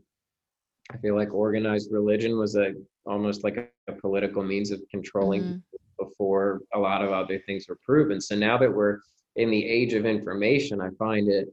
[0.91, 2.73] i feel like organized religion was a
[3.05, 5.61] almost like a, a political means of controlling Mhm.
[5.99, 8.99] before a lot of other things were proven so now that we're
[9.35, 11.47] in the age of information i find it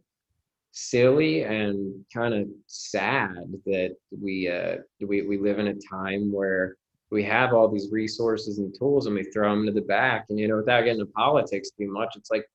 [0.72, 6.76] silly and kind of sad that we uh we, we live in a time where
[7.10, 10.38] we have all these resources and tools and we throw them to the back and
[10.38, 12.46] you know without getting into politics too much it's like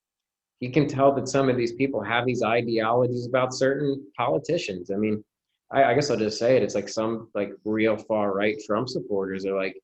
[0.60, 4.96] you can tell that some of these people have these ideologies about certain politicians i
[4.96, 5.24] mean
[5.72, 8.90] i, I guess i'll just say it it's like some like real far right trump
[8.90, 9.76] supporters are like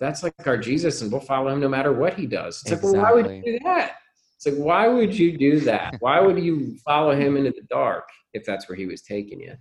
[0.00, 2.60] that's like our jesus and we'll follow him no matter what he does.
[2.62, 3.92] It's like well why would you do that?
[4.36, 5.96] It's like why would you do that?
[6.00, 9.54] Why would you follow him into the dark if that's where he was taking you?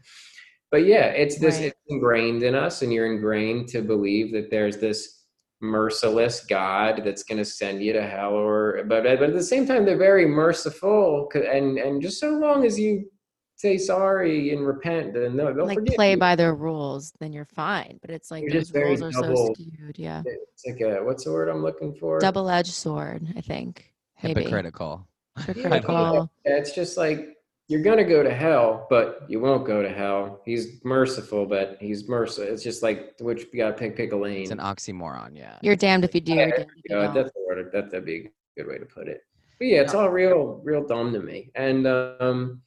[0.71, 1.65] But yeah it's this Right.
[1.67, 5.21] it's ingrained in us and you're ingrained to believe that there's this
[5.61, 9.65] merciless god that's going to send you to hell or but but at the same
[9.67, 13.09] time they're very merciful, and and just so long as you
[13.55, 16.17] say sorry and repent, and they'll, they'll like forgive play you.
[16.17, 17.99] by their rules, then you're fine.
[18.01, 19.97] But it's like You're those just rules are so skewed.
[19.97, 22.19] Yeah, It's like a what's the word I'm looking for?
[22.19, 23.27] double edged sword.
[23.37, 25.07] I think maybe Hypocritical.
[25.47, 26.29] Yeah, hypocritical.
[26.45, 27.37] It's just like
[27.69, 30.41] you're gonna go to hell, but you won't go to hell.
[30.45, 32.51] He's merciful, but he's merciful.
[32.51, 34.41] It's just like which you gotta pick pick a lane.
[34.41, 35.57] It's an oxymoron, yeah.
[35.61, 36.33] You're damned if you do.
[36.33, 37.69] Yeah, You're damned if you that's the word.
[37.71, 39.21] That that'd be a good way to put it.
[39.59, 41.51] But yeah, it's all real, real dumb to me.
[41.55, 42.61] And um,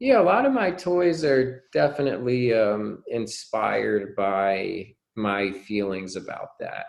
[0.00, 6.86] yeah, a lot of my toys are definitely um, inspired by my feelings about that.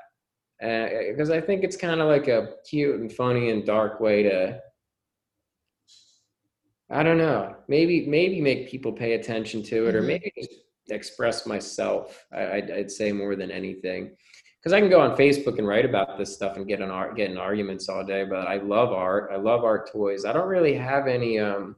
[1.10, 4.60] Because I think it's kind of like a cute and funny and dark way to,
[6.91, 10.08] I don't know, maybe maybe make people pay attention to it, or Mhm.
[10.08, 10.54] maybe just
[10.89, 12.26] express myself.
[12.32, 14.15] I, I'd, I'd say more than anything
[14.60, 17.15] because I can go on Facebook and write about this stuff and get an art,
[17.15, 18.26] get in arguments all day.
[18.26, 19.30] But I love art.
[19.32, 20.26] I love art toys.
[20.26, 21.76] I don't really have any um,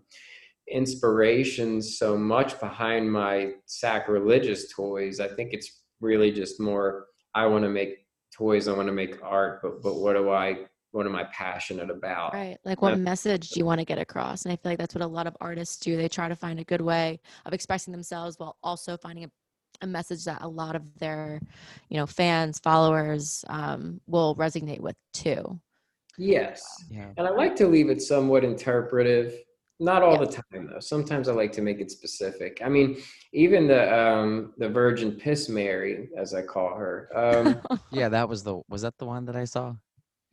[0.68, 5.20] inspirations so much behind my sacrilegious toys.
[5.20, 7.08] I think it's really just more.
[7.36, 8.68] I want to make toys.
[8.68, 9.62] I want to make art.
[9.62, 10.66] But but what do I?
[10.94, 12.34] What am I passionate about?
[12.34, 12.58] Right.
[12.66, 12.98] Like, what Yeah.
[12.98, 14.44] message do you want to get across?
[14.44, 15.96] And I feel like that's what a lot of artists do.
[15.96, 19.32] They try to find a good way of expressing themselves while also finding a,
[19.84, 21.40] a message that a lot of their,
[21.88, 25.62] you know, fans, followers um, will resonate with too.
[26.18, 26.62] Yes.
[26.90, 27.12] Yeah.
[27.16, 29.34] And I like to leave it somewhat interpretive.
[29.82, 30.26] Not all Yeah.
[30.26, 30.80] the time though.
[30.80, 32.62] Sometimes I like to make it specific.
[32.64, 32.98] I mean,
[33.34, 37.10] even the um the Virgin Piss Mary, as I call her.
[37.16, 37.60] Um
[37.92, 39.74] Yeah, that was the was that the one that I saw?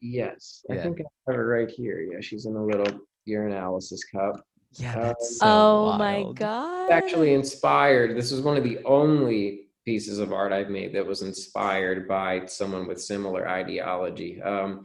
[0.00, 0.64] yes.
[0.70, 1.98] I think I have her right here.
[2.10, 4.34] Yeah, she's in a little urinalysis cup.
[4.78, 6.26] Yeah, Um, that's so oh my.
[6.34, 6.90] God.
[6.90, 8.14] Actually inspired.
[8.18, 9.40] This was one of the only
[9.86, 14.42] pieces of art I've made that was inspired by someone with similar ideology.
[14.42, 14.84] Um,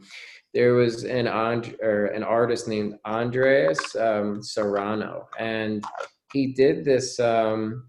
[0.54, 5.84] there was an and, or an artist named Andreas um, Serrano, and
[6.32, 7.18] he did this.
[7.18, 7.88] Um,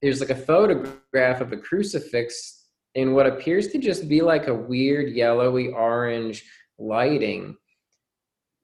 [0.00, 4.54] there's like a photograph of a crucifix in what appears to just be like a
[4.54, 6.44] weird yellowy orange
[6.78, 7.56] lighting.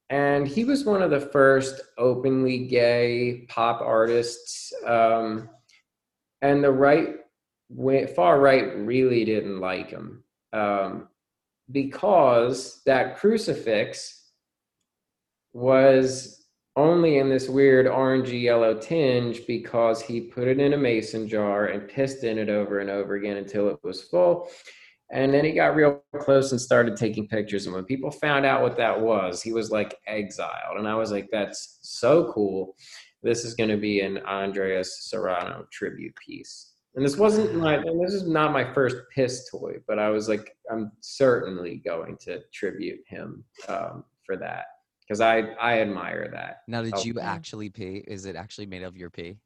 [0.09, 4.73] And he was one of the first openly gay pop artists.
[4.87, 5.49] Um,
[6.43, 7.17] and the right,
[8.15, 10.23] far right really didn't like him
[10.53, 11.09] um,
[11.71, 14.31] because that crucifix
[15.53, 16.43] was
[16.77, 21.67] only in this weird orangey yellow tinge because he put it in a mason jar
[21.67, 24.49] and pissed in it over and over again until it was full.
[25.13, 27.67] And then he got real close and started taking pictures.
[27.67, 30.79] And when people found out what that was, he was like exiled.
[30.79, 32.75] And I was like, that's so cool.
[33.23, 36.72] This is going to be an Andreas Serrano tribute piece.
[36.95, 40.29] And this wasn't my, and this is not my first piss toy, but I was
[40.29, 44.67] like, I'm certainly going to tribute him um, for that
[45.01, 46.59] because I, I admire that.
[46.69, 47.03] Now, did Oh.
[47.03, 48.05] you actually pee?
[48.07, 49.39] Is it actually made of your pee?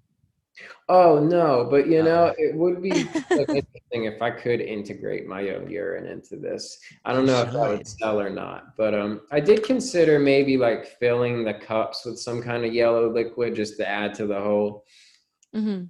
[0.88, 2.34] Oh no, but you know, Oh.
[2.38, 2.90] it would be
[3.30, 6.78] like, interesting if I could integrate my own urine into this.
[7.04, 10.18] I don't You know if that would sell or not, but um, I did consider
[10.18, 14.26] maybe like filling the cups with some kind of yellow liquid just to add to
[14.26, 14.84] the whole
[15.54, 15.84] hmm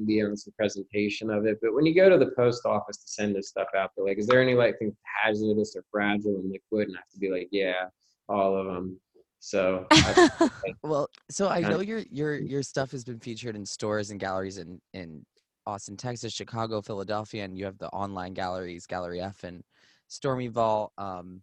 [0.00, 1.58] ambience and presentation of it.
[1.62, 4.18] But when you go to the post office to send this stuff out, they're like,
[4.18, 7.30] "Is there any like things hazardous or fragile and liquid?" And I have to be
[7.30, 7.86] like, "Yeah,
[8.28, 9.00] all of them."
[9.40, 10.50] So I,
[10.82, 14.58] Well, so I know your your your stuff has been featured in stores and galleries
[14.58, 15.24] in in
[15.66, 19.62] Austin, Texas, Chicago, Philadelphia, and you have the online galleries, Gallery F and
[20.08, 20.92] Stormy Vault.
[20.96, 21.42] Um,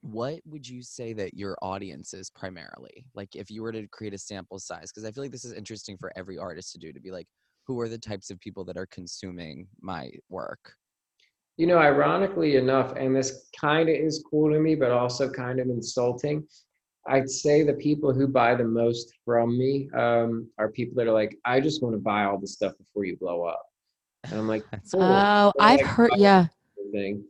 [0.00, 3.04] what would you say that your audience is primarily?
[3.14, 5.52] Like, if you were to create a sample size, because I feel like this is
[5.52, 7.26] interesting for every artist to do, to be like,
[7.66, 10.74] who are the types of people that are consuming my work?
[11.56, 15.58] You know, ironically enough, and this kind of is cool to me, but also kind
[15.58, 16.46] of insulting.
[17.08, 21.12] I'd say the people who buy the most from me um, are people that are
[21.12, 23.62] like, I just want to buy all the stuff before you blow up.
[24.24, 25.02] And I'm like, That's cool.
[25.02, 26.10] Oh, So, I've like, heard.
[26.16, 26.46] Yeah.
[26.92, 27.24] Thing.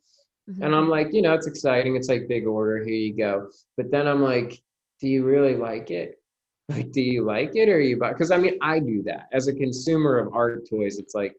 [0.50, 0.64] Mhm.
[0.64, 1.96] And I'm like, you know, it's exciting.
[1.96, 2.84] It's like big order.
[2.84, 3.48] Here you go.
[3.76, 4.62] But then I'm like,
[5.00, 6.20] do you really like it?
[6.68, 8.12] Like, do you like it or you buy?
[8.12, 10.98] Because I mean, I do that as a consumer of art toys.
[10.98, 11.34] It's like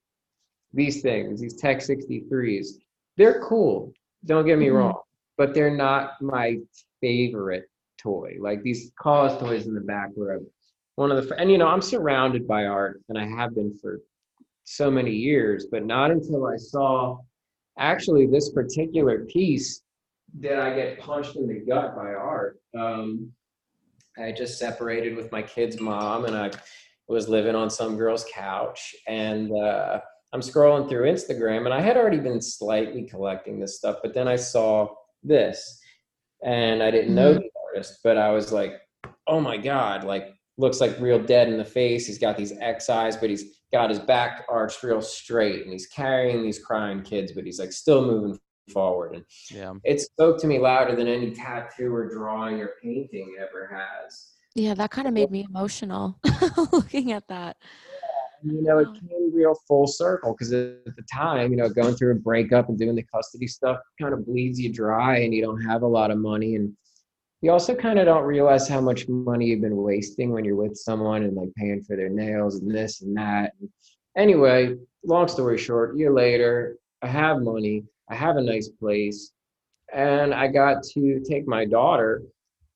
[0.73, 2.77] these things, these Tech 63s,
[3.17, 3.91] they're cool.
[4.25, 4.75] Don't get me Mhm.
[4.75, 5.01] wrong,
[5.37, 6.59] but they're not my
[7.01, 8.37] favorite toy.
[8.39, 10.41] Like these KAWS toys in the back were
[10.95, 13.99] one of the, and you know, I'm surrounded by art and I have been for
[14.63, 17.19] so many years, but not until I saw
[17.77, 19.81] actually this particular piece
[20.39, 22.59] did I get punched in the gut by art.
[22.77, 23.33] Um,
[24.19, 26.51] I just separated with my kid's mom and I
[27.07, 29.99] was living on some girl's couch and uh,
[30.33, 34.27] I'm scrolling through Instagram and I had already been slightly collecting this stuff, but then
[34.27, 34.89] I saw
[35.23, 35.79] this
[36.43, 38.73] and I didn't know the artist, but I was like,
[39.27, 42.07] oh my God, like looks like real dead in the face.
[42.07, 45.87] He's got these X eyes, but he's got his back arched real straight and he's
[45.87, 48.39] carrying these crying kids, but he's like still moving
[48.71, 49.15] forward.
[49.15, 49.73] And Yeah.
[49.83, 54.33] it spoke to me louder than any tattoo or drawing or painting ever has.
[54.55, 56.19] Yeah, that kind of made me emotional
[56.71, 57.57] looking at that.
[58.43, 61.95] And, you know, it came real full circle because at the time, you know, going
[61.95, 65.41] through a breakup and doing the custody stuff kind of bleeds you dry and you
[65.41, 66.55] don't have a lot of money.
[66.55, 66.75] And
[67.41, 70.75] you also kind of don't realize how much money you've been wasting when you're with
[70.75, 73.53] someone and like paying for their nails and this and that.
[74.15, 79.31] Anyway, long story short, year later, I have money, I have a nice place,
[79.93, 82.23] and I got to take my daughter,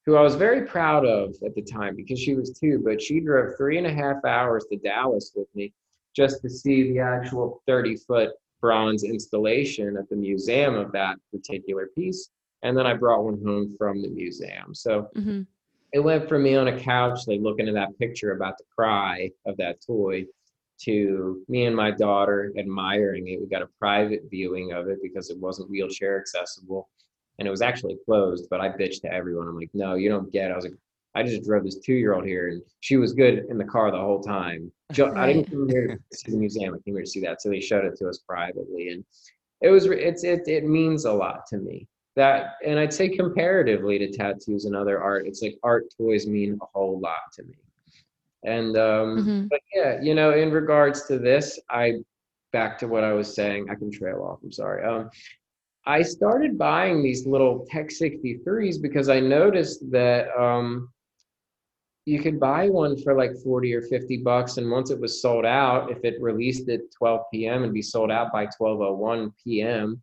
[0.06, 3.20] who I was very proud of at the time because she was two, but she
[3.20, 5.74] drove three and a half hours to Dallas with me
[6.16, 11.90] just to see the actual 30 foot bronze installation at the museum of that particular
[11.96, 12.30] piece.
[12.64, 14.74] And then I brought one home from the museum.
[14.74, 15.42] So hmm
[15.94, 19.30] it went from me on a couch, like looking at that picture about to cry
[19.46, 20.26] of that toy,
[20.86, 23.40] to me and my daughter admiring it.
[23.40, 26.90] We got a private viewing of it because it wasn't wheelchair accessible
[27.40, 28.48] and it was actually closed.
[28.50, 29.48] But I bitched to everyone.
[29.48, 30.54] I'm like, no, you don't get it.
[30.54, 30.76] I was like,
[31.14, 33.92] I just drove this two year old here and she was good in the car
[33.92, 34.72] the whole time.
[34.94, 35.52] Jo- I didn't Right.
[35.52, 36.74] come here to see the museum.
[36.74, 37.42] I came here to see that.
[37.42, 38.90] So they showed it to us privately.
[38.90, 39.04] And
[39.62, 43.98] it was, it's, it, it means a lot to me that and i'd say comparatively
[43.98, 47.56] to tattoos and other art it's like art toys mean a whole lot to me
[48.44, 49.50] and um Mhm.
[49.50, 51.94] but yeah you know in regards to this i
[52.52, 55.10] back to what i was saying i can trail off i'm sorry um
[55.86, 60.90] i started buying these little tech 63s because i noticed that um
[62.06, 65.46] you could buy one for like 40 or 50 bucks and once it was sold
[65.46, 70.02] out if it released at 12 p.m and be sold out by 1201 p.m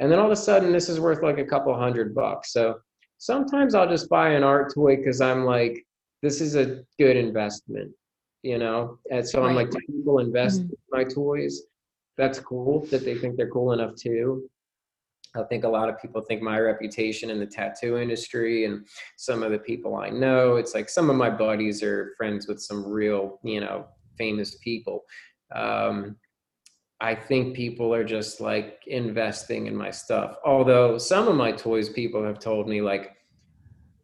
[0.00, 2.78] and then all of a sudden this is worth like a couple hundred bucks so
[3.18, 5.84] sometimes i'll just buy an art toy because i'm like
[6.22, 7.92] this is a good investment
[8.44, 8.98] you know?
[9.10, 10.70] And so i'm like do people invest Mhm.
[10.70, 11.62] in my toys.
[12.16, 14.48] That's cool that they think they're cool enough too.
[15.36, 19.42] I think a lot of people think my reputation in the tattoo industry and some
[19.42, 22.80] of the people i know it's like some of my buddies are friends with some
[22.86, 25.04] real you know famous people.
[25.54, 26.16] Um,
[27.00, 30.36] I think people are just like investing in my stuff.
[30.44, 33.14] Although some of my toys, people have told me like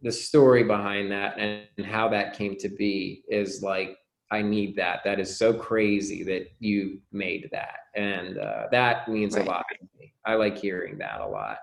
[0.05, 3.97] the story behind that and how that came to be is like,
[4.31, 5.01] I need that.
[5.05, 7.77] That is so crazy that you made that.
[7.97, 9.47] And uh, that means Right.
[9.47, 10.13] a lot to me.
[10.27, 11.59] I like hearing that a lot.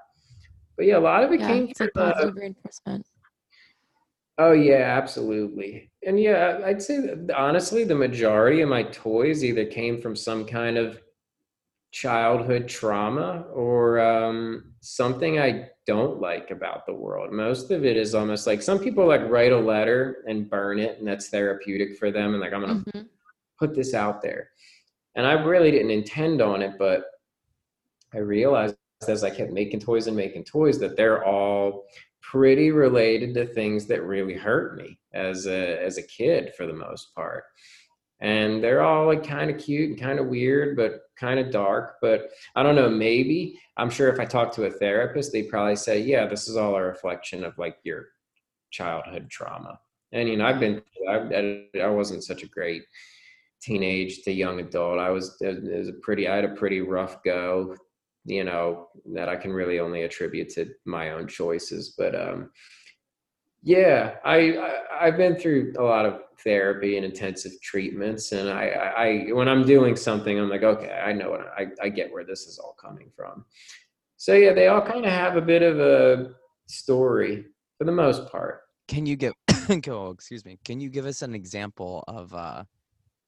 [0.75, 3.05] But yeah, a lot of it Yeah, came it's like from, uh, positive reinforcement.
[4.39, 5.91] Oh yeah, absolutely.
[6.03, 10.45] And yeah, I'd say that honestly, the majority of my toys either came from some
[10.45, 10.99] kind of
[11.91, 17.31] childhood trauma or um, something I don't like about the world.
[17.33, 20.99] Most of it is almost like some people like write a letter and burn it,
[20.99, 22.31] and that's therapeutic for them.
[22.33, 23.07] And like, I'm gonna Mhm.
[23.59, 24.51] put this out there.
[25.15, 27.05] And I really didn't intend on it, but
[28.13, 28.75] I realized
[29.07, 31.87] as I kept making toys and making toys that they're all
[32.21, 36.73] pretty related to things that really hurt me as a as a kid for the
[36.73, 37.43] most part.
[38.21, 41.95] And they're all like kind of cute and kind of weird, but kind of dark.
[42.01, 45.75] But I don't know, maybe I'm sure if I talk to a therapist, they'd probably
[45.75, 48.05] say, Yeah, this is all a reflection of like your
[48.71, 49.79] childhood trauma.
[50.11, 52.83] And you know, I've been I, I wasn't such a great
[53.61, 54.99] teenage to young adult.
[54.99, 57.75] I was it was a pretty I had a pretty rough go,
[58.25, 61.95] you know, that I can really only attribute to my own choices.
[61.97, 62.51] But um
[63.63, 68.67] yeah, I, I I've been through a lot of therapy and intensive treatments, and I,
[69.27, 72.23] I, when I'm doing something, I'm like, okay, I know what I, I get where
[72.23, 73.45] this is all coming from.
[74.17, 76.33] So yeah, they all kind of have a bit of a
[76.67, 77.45] story
[77.77, 78.61] for the most part.
[78.87, 79.33] Can you give
[79.81, 80.59] go, excuse me.
[80.65, 82.63] Can you give us an example of uh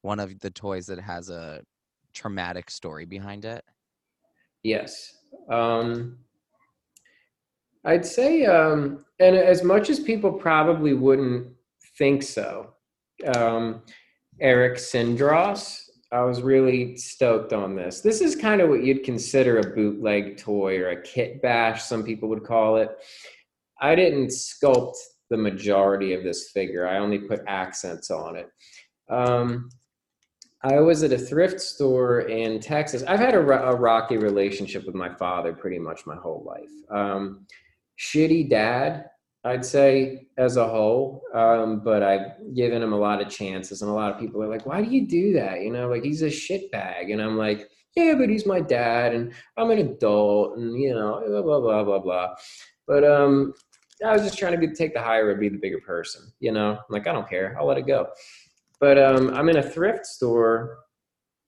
[0.02, 1.62] one of the toys that has a
[2.14, 3.64] traumatic story behind it?
[4.64, 5.18] Yes.
[5.50, 6.18] Um,
[7.86, 11.48] I'd say, um, and as much as people probably wouldn't
[11.98, 12.74] think so,
[13.36, 13.82] um,
[14.40, 15.82] Eric Lindros,
[16.12, 18.02] I was really stoked on this.
[18.02, 22.04] This is kind of what you'd consider a bootleg toy or a kit bash, some
[22.04, 22.90] people would call it.
[23.82, 24.96] I didn't sculpt
[25.30, 28.50] the majority of this figure, I only put accents on it.
[29.10, 29.70] Um,
[30.64, 33.04] I was at a thrift store in Texas.
[33.04, 36.72] I've had a, a rocky relationship with my father pretty much my whole life.
[36.90, 37.46] Um,
[38.00, 39.06] shitty dad,
[39.44, 41.22] I'd say, as a whole.
[41.34, 44.48] Um, but I've given him a lot of chances, and a lot of people are
[44.48, 47.70] like, "Why do you do that?" You know, like he's a shitbag, and I'm like,
[47.96, 51.84] "Yeah, but he's my dad, and I'm an adult, and you know, blah blah blah
[51.84, 52.36] blah blah."
[52.88, 53.54] But um,
[54.06, 56.32] I was just trying to be, take the higher road, be the bigger person.
[56.40, 58.10] You know, I'm like I don't care, I'll let it go.
[58.80, 60.80] But um, I'm in a thrift store,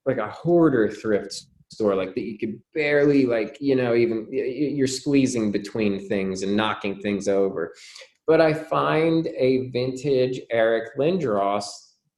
[0.06, 4.88] like a hoarder thrift store, like that you could barely like you know even you're
[4.88, 7.74] squeezing between things and knocking things over.
[8.28, 11.66] But I find a vintage Eric Lindros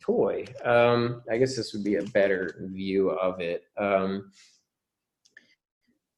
[0.01, 0.45] toy.
[0.63, 3.63] Um, I guess this would be a better view of it.
[3.77, 4.31] Um,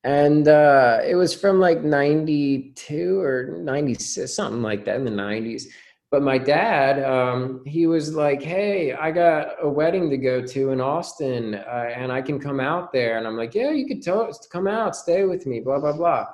[0.03, 5.63] and uh, it was from like 92 or 96 something like that in the 90s
[6.11, 10.71] but my dad um, he was like hey i got a wedding to go to
[10.71, 14.01] in austin uh, and i can come out there and i'm like yeah you could
[14.01, 16.25] to- come out stay with me blah blah blah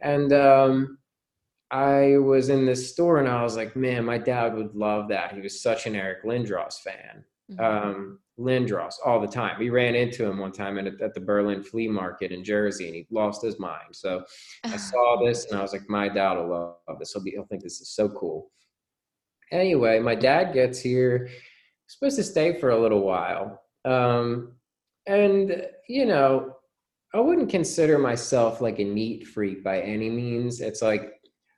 [0.00, 0.98] and um,
[1.70, 5.32] i was in this store and i was like man my dad would love that
[5.32, 7.60] he was such an eric lindros fan mm-hmm.
[7.60, 9.58] um, Lindros all the time.
[9.58, 12.94] We ran into him one time at, at the Berlin flea market in Jersey, and
[12.94, 13.94] he lost his mind.
[13.94, 14.24] So
[14.64, 17.14] I saw this, and I was like, "My dad will love this.
[17.14, 17.30] He'll be.
[17.30, 18.50] He'll think this is so cool."
[19.52, 21.28] Anyway, my dad gets here.
[21.88, 24.56] Supposed to stay for a little while, um,
[25.06, 26.56] and you know,
[27.14, 30.60] I wouldn't consider myself like a neat freak by any means.
[30.60, 31.12] It's like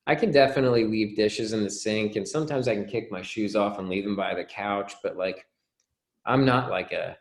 [0.07, 3.57] I can definitely leave dishes in the sink, and sometimes I can kick my shoes
[3.57, 5.47] off and leave them by the couch, but like
[6.27, 7.17] I'm not like a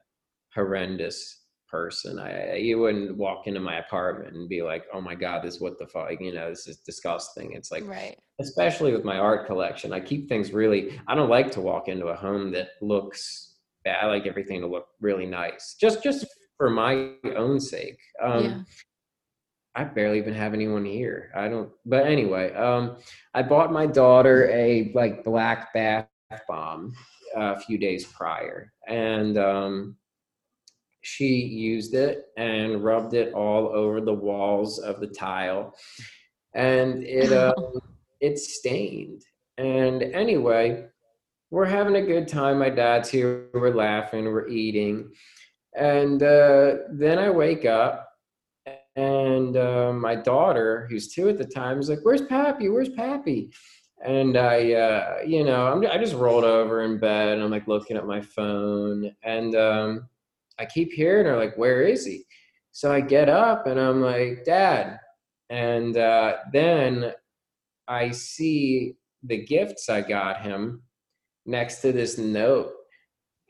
[0.54, 2.20] horrendous person.
[2.20, 5.62] I you wouldn't walk into my apartment and be like, "Oh my god, this is
[5.62, 7.54] what the fuck?" You know, this is disgusting.
[7.54, 8.18] It's like, right.
[8.40, 11.00] Especially with my art collection, I keep things really.
[11.08, 14.04] I don't like to walk into a home that looks bad.
[14.04, 16.26] I like everything to look really nice, just just
[16.58, 18.00] for my own sake.
[18.22, 18.62] Um, yeah.
[19.76, 21.32] I barely even have anyone here.
[21.36, 21.70] I don't.
[21.86, 22.98] But anyway, um,
[23.36, 26.08] I bought my daughter a like black bath
[26.48, 26.94] bomb
[27.36, 29.96] a few days prior, and um,
[31.08, 35.74] she used it and rubbed it all over the walls of the tile,
[36.54, 37.54] and it uh,
[38.20, 39.24] it stained.
[39.58, 40.86] And anyway,
[41.50, 42.60] we're having a good time.
[42.60, 43.48] My dad's here.
[43.54, 44.26] We're laughing.
[44.26, 45.10] We're eating,
[45.78, 48.04] and uh, then I wake up.
[48.98, 52.68] And uh, my daughter, who's two at the time, is like, "Where's Pappy?
[52.68, 53.52] Where's Pappy?"
[54.06, 57.68] and I, uh, you know, I'm, I just rolled over in bed and I'm like
[57.68, 60.10] looking at my phone and um,
[60.60, 62.26] I keep hearing her like, where is he?
[62.72, 65.00] So I get up and I'm like, Dad.
[65.50, 67.14] And uh, then
[67.88, 70.84] I see the gifts I got him
[71.46, 72.72] next to this note.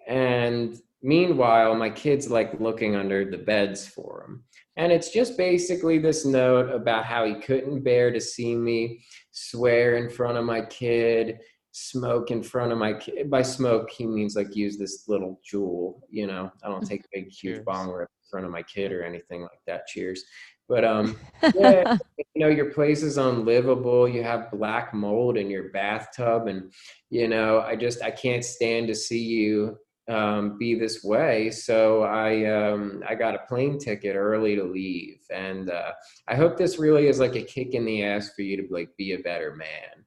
[0.07, 4.43] And meanwhile, my kid's like looking under the beds for him.
[4.77, 9.97] And it's just basically this note about how he couldn't bear to see me swear
[9.97, 11.39] in front of my kid,
[11.77, 13.29] smoke in front of my kid.
[13.29, 16.51] By smoke, he means like use this little Juul, you know.
[16.63, 19.59] I don't take a big, huge bonger in front of my kid or anything like
[19.67, 19.85] that.
[19.87, 20.23] Cheers.
[20.67, 21.15] But um,
[21.55, 24.07] yeah, you know, your place is unlivable.
[24.07, 26.73] You have black mold in your bathtub, and
[27.09, 29.77] you know, I just I can't stand to see you
[30.09, 31.51] um, be this way.
[31.51, 35.91] So I um, I got a plane ticket early to leave, and uh,
[36.27, 38.89] I hope this really is like a kick in the ass for you to like
[38.97, 40.05] be a better man.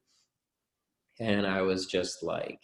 [1.21, 2.59] And I was just like,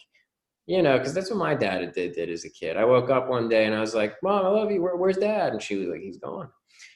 [0.65, 2.75] you know, because that's what my dad did did as a kid.
[2.75, 4.81] I woke up one day and I was like, "Mom, I love you.
[4.81, 6.49] Where, where's Dad?" And she was like, "He's gone."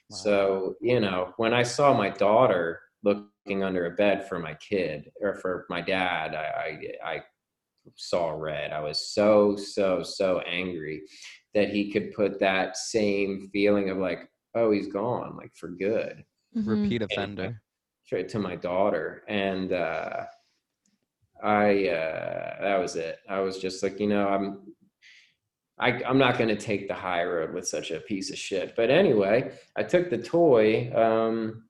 [0.10, 0.18] Wow.
[0.18, 5.10] So you know, when I saw my daughter looking under a bed for my kid
[5.22, 7.22] or for my dad, I I, I
[7.96, 8.72] saw red.
[8.72, 11.04] I was so, so, so angry
[11.54, 16.24] that he could put that same feeling of like, oh, he's gone, like for good.
[16.56, 16.70] Mm-hmm.
[16.70, 17.62] Repeat offender.
[18.04, 19.24] Straight to my daughter.
[19.28, 20.26] And uh
[21.44, 23.18] I uh that was it.
[23.30, 24.74] I was just like, you know, I'm
[25.80, 28.76] I, I'm not going to take the high road with such a piece of shit.
[28.76, 31.64] But anyway, I took the toy um,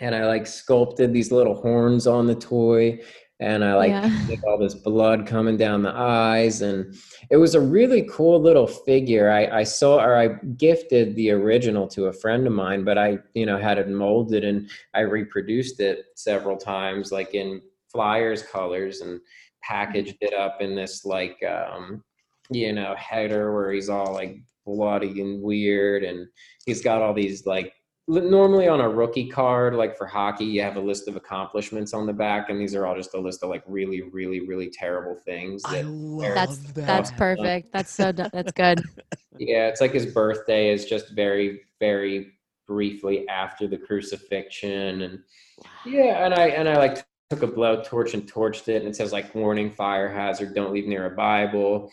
[0.00, 3.00] and I like sculpted these little horns on the toy
[3.42, 4.36] and I like yeah.
[4.46, 6.94] all this blood coming down the eyes, and
[7.28, 9.30] it was a really cool little figure.
[9.30, 13.18] I, I saw or I gifted the original to a friend of mine, but I
[13.34, 17.60] you know had it molded and I reproduced it several times, like in
[17.92, 19.20] flyers colors, and
[19.62, 22.02] packaged it up in this like um,
[22.50, 26.26] you know header where he's all like bloody and weird, and
[26.66, 27.72] he's got all these like
[28.08, 32.04] normally on a rookie card like for hockey you have a list of accomplishments on
[32.04, 35.14] the back and these are all just a list of like really really really terrible
[35.24, 36.86] things that I love that's that.
[36.86, 37.72] that's perfect.
[37.72, 38.82] That's so that's good.
[39.38, 42.32] Yeah it's like his birthday is just very very
[42.66, 45.18] briefly after the crucifixion and
[45.86, 49.12] yeah and i and i like took a blowtorch and torched it and it says
[49.12, 51.90] like warning fire hazard don't leave near a bible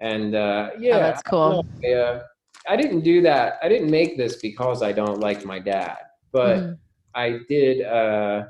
[0.00, 2.20] and uh yeah oh, that's cool yeah
[2.68, 3.58] I didn't do that.
[3.62, 5.98] I didn't make this because I don't like my dad,
[6.32, 6.78] but mm.
[7.14, 7.84] I did.
[7.84, 8.46] Uh,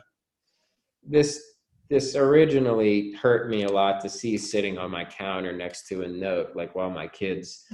[1.02, 1.42] this
[1.88, 6.08] this originally hurt me a lot to see sitting on my counter next to a
[6.08, 7.64] note, like while my kid's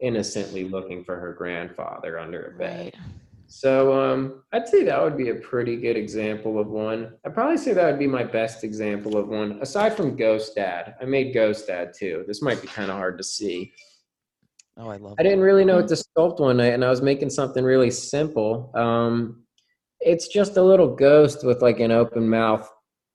[0.00, 2.94] innocently looking for her grandfather under a bed.
[2.94, 3.04] Right.
[3.48, 7.14] So um, I'd say that would be a pretty good example of one.
[7.24, 10.94] I'd probably say that would be my best example of one, aside from Ghost Dad.
[11.00, 12.24] I made Ghost Dad too.
[12.26, 13.72] This might be kind of hard to see.
[14.76, 15.14] Oh, I love.
[15.18, 17.90] I didn't really know what to sculpt one night, and I was making something really
[17.90, 18.70] simple.
[18.74, 19.44] Um,
[20.00, 22.68] it's just a little ghost with like an open mouth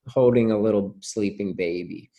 [0.08, 2.10] holding a little sleeping baby.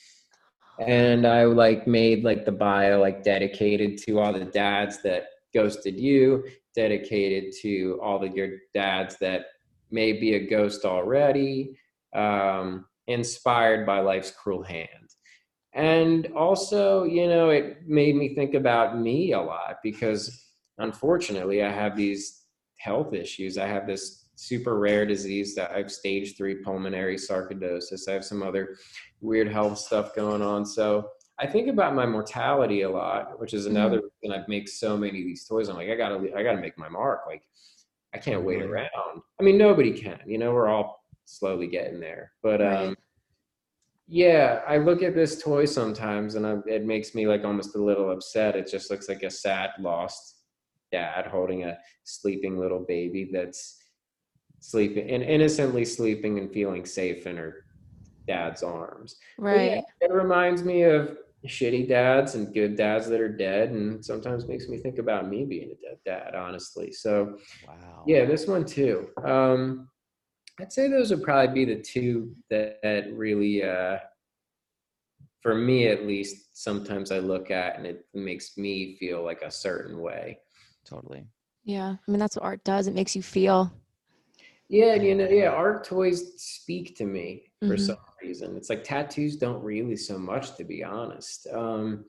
[0.79, 5.99] And I like made like the bio like dedicated to all the dads that ghosted
[5.99, 6.45] you,
[6.75, 9.47] dedicated to all the your dads that
[9.91, 11.77] may be a ghost already,
[12.15, 14.89] um, inspired by life's cruel hand.
[15.75, 20.45] And also, you know, it made me think about me a lot because
[20.79, 22.45] unfortunately I have these
[22.79, 23.57] health issues.
[23.57, 28.09] I have this super rare disease that I have stage three pulmonary sarcoidosis.
[28.09, 28.77] I have some other
[29.21, 30.67] weird health stuff going on.
[30.67, 31.09] So
[31.39, 34.29] I think about my mortality a lot, which is another Mm-hmm.
[34.29, 35.69] reason I make so many of these toys.
[35.69, 37.23] I'm like, I gotta, I gotta make my mark.
[37.27, 37.43] Like,
[38.15, 39.23] I can't wait around.
[39.41, 40.21] I mean, nobody can.
[40.27, 42.33] You know, we're all slowly getting there.
[42.43, 42.89] But Right.
[42.89, 42.97] um,
[44.07, 47.83] yeah, I look at this toy sometimes, and I, it makes me like almost a
[47.83, 48.57] little upset.
[48.57, 50.41] It just looks like a sad, lost
[50.93, 53.79] dad holding a sleeping little baby that's
[54.61, 57.62] sleeping and innocently sleeping and feeling safe in her
[58.27, 59.17] dad's arms.
[59.39, 59.85] But yeah, Right.
[60.01, 61.17] it reminds me of
[61.47, 65.45] shitty dads and good dads that are dead, and sometimes makes me think about me
[65.45, 66.93] being a dead dad, honestly.
[66.93, 68.05] So Wow.
[68.07, 69.09] yeah, this one too.
[69.25, 69.89] Um,
[70.61, 73.99] I'd say those would probably be the two that, that really, uh,
[75.41, 79.51] for me at least, sometimes I look at and it makes me feel like a
[79.51, 80.39] certain way.
[80.85, 81.27] Totally.
[81.65, 81.97] Yeah.
[82.07, 82.87] I mean, that's what art does.
[82.87, 83.73] It makes you feel.
[84.69, 87.79] Yeah, you know, yeah, art toys speak to me for Mhm.
[87.79, 88.57] some reason.
[88.57, 91.47] It's like tattoos don't really so much, to be honest.
[91.53, 92.05] Um,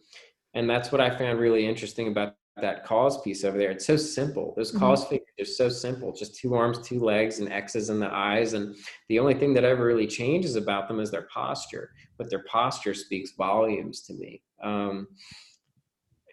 [0.53, 3.71] and that's what I found really interesting about that KAWS piece over there.
[3.71, 4.53] It's so simple.
[4.55, 4.79] Those Mhm.
[4.79, 6.13] KAWS figures are so simple.
[6.13, 8.53] Just two arms, two legs, and X's in the eyes.
[8.53, 8.75] And
[9.09, 11.89] the only thing that ever really changes about them is their posture.
[12.17, 14.43] But their posture speaks volumes to me.
[14.61, 15.07] Um,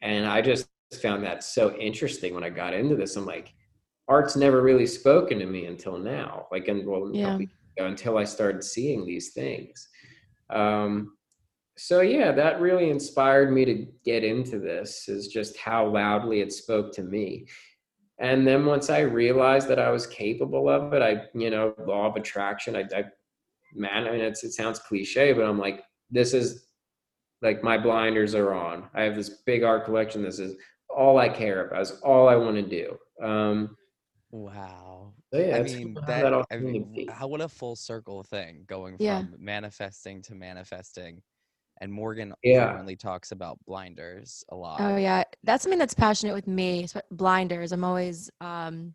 [0.03, 0.69] and I just
[1.03, 3.17] found that so interesting when I got into this.
[3.17, 3.55] I'm like,
[4.09, 6.49] art's never really spoken to me until now.
[6.53, 7.37] Like, and well, Yeah.
[7.77, 9.89] Ago, until I started seeing these things.
[10.51, 11.15] Um,
[11.77, 15.09] so yeah, that really inspired me to get into this.
[15.09, 17.47] Is just how loudly it spoke to me.
[18.19, 22.07] And then once I realized that I was capable of it, I, you know, law
[22.07, 22.77] of attraction.
[22.77, 23.05] I, I
[23.75, 26.67] man, I mean, it sounds cliche, but I'm like, this is
[27.41, 28.91] like my blinders are on.
[28.95, 30.23] I have this big art collection.
[30.23, 30.57] This is
[30.95, 31.81] all I care about.
[31.81, 32.99] Is all I want to do.
[33.27, 33.77] Um,
[34.31, 35.15] Wow.
[35.33, 36.33] So yeah, I mean how that.
[36.33, 39.21] all I mean, how what a full circle thing going Yeah.
[39.21, 41.23] from manifesting to manifesting,
[41.81, 42.67] and Morgan Yeah.
[42.67, 44.81] frequently talks about blinders a lot.
[44.81, 46.87] Oh yeah, that's something that's passionate with me.
[47.11, 47.73] Blinders.
[47.73, 48.93] I'm always um,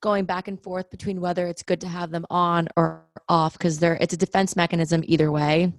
[0.00, 3.78] going back and forth between whether it's good to have them on or off because
[3.78, 5.72] they're it's a defense mechanism either way.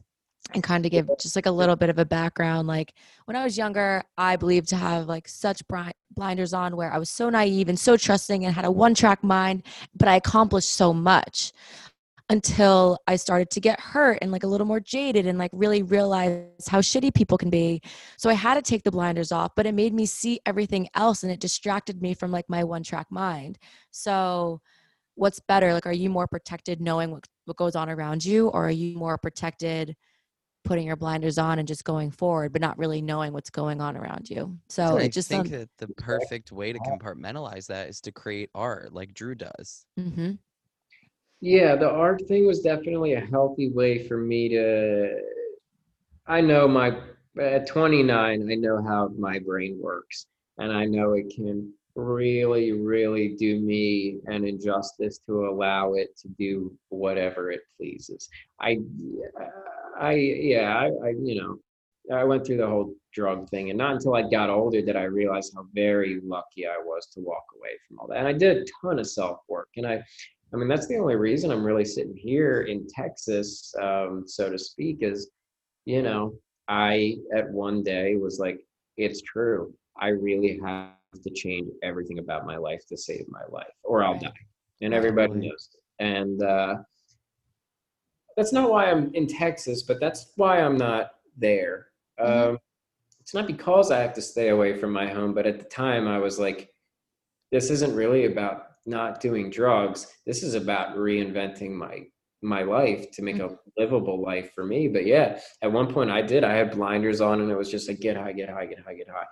[0.54, 2.68] And kind of give just like a little bit of a background.
[2.68, 5.62] Like when I was younger, I believed to have like such
[6.16, 9.24] blinders on where I was so naive and so trusting and had a one track
[9.24, 9.62] mind,
[9.96, 11.52] but I accomplished so much
[12.30, 15.82] until I started to get hurt and like a little more jaded and like really
[15.82, 17.82] realize how shitty people can be.
[18.18, 21.24] So I had to take the blinders off, but it made me see everything else
[21.24, 23.58] and it distracted me from like my one track mind.
[23.90, 24.62] So
[25.16, 25.74] what's better?
[25.74, 28.96] Like are you more protected knowing what what goes on around you or are you
[28.96, 29.96] more protected
[30.64, 33.98] putting your blinders on and just going forward but not really knowing what's going on
[33.98, 34.58] around you?
[34.70, 38.12] So I it just think um, that the perfect way to compartmentalize that is to
[38.12, 39.86] create art, like Drew does.
[40.00, 40.38] mhm.
[41.42, 45.22] Yeah, the art thing was definitely a healthy way for me to.
[46.28, 47.00] I know my
[47.40, 50.26] at 29, I know how my brain works,
[50.58, 56.28] and I know it can really, really do me an injustice to allow it to
[56.30, 58.30] do whatever it pleases.
[58.60, 58.80] I,
[60.00, 61.60] I, yeah, I, I, you know,
[62.16, 65.04] I went through the whole drug thing, and not until I got older did I
[65.04, 68.18] realize how very lucky I was to walk away from all that.
[68.18, 70.04] And I did a ton of self work, and I
[70.54, 74.58] I mean, that's the only reason I'm really sitting here in Texas, um, so to
[74.58, 75.30] speak, is,
[75.86, 76.34] you know,
[76.68, 78.60] I at one day was like,
[78.98, 79.74] it's true.
[80.00, 80.90] I really have
[81.24, 84.32] to change everything about my life to save my life, or I'll die.
[84.82, 85.70] And everybody knows.
[85.74, 86.04] it.
[86.04, 86.78] And uh,
[88.38, 91.88] that's not why I'm in Texas, but that's why I'm not there.
[92.20, 92.50] Mhm.
[92.52, 92.60] Um,
[93.20, 96.08] it's not because I have to stay away from my home, but at the time
[96.08, 96.74] I was like,
[97.52, 100.08] this isn't really about not doing drugs.
[100.26, 102.06] This is about reinventing my
[102.42, 104.88] my life to make a livable life for me.
[104.88, 106.46] But yeah, at one point I did.
[106.46, 108.94] I had blinders on, and it was just like get high, get high, get high,
[108.94, 109.26] get high,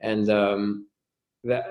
[0.00, 0.86] and um,
[1.44, 1.66] that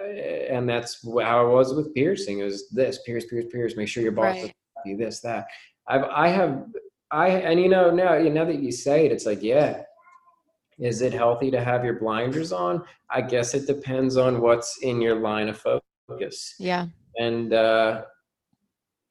[0.49, 2.39] and that's how it was with piercing.
[2.39, 3.75] It was this pierce, pierce, pierce.
[3.75, 4.53] Make sure your boss Right.
[4.85, 5.47] do this, that.
[5.87, 6.65] I've I have
[7.11, 9.83] I and you know now you know that you say it, it's like yeah.
[10.79, 12.83] Is it healthy to have your blinders on?
[13.09, 15.63] I guess it depends on what's in your line of
[16.09, 16.87] focus Yeah.
[17.17, 18.03] and uh,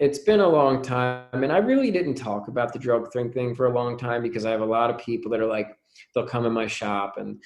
[0.01, 3.55] it's been a long time and i really didn't talk about the drug thing thing
[3.55, 5.69] for a long time because i have a lot of people that are like
[6.15, 7.39] they'll come in my shop and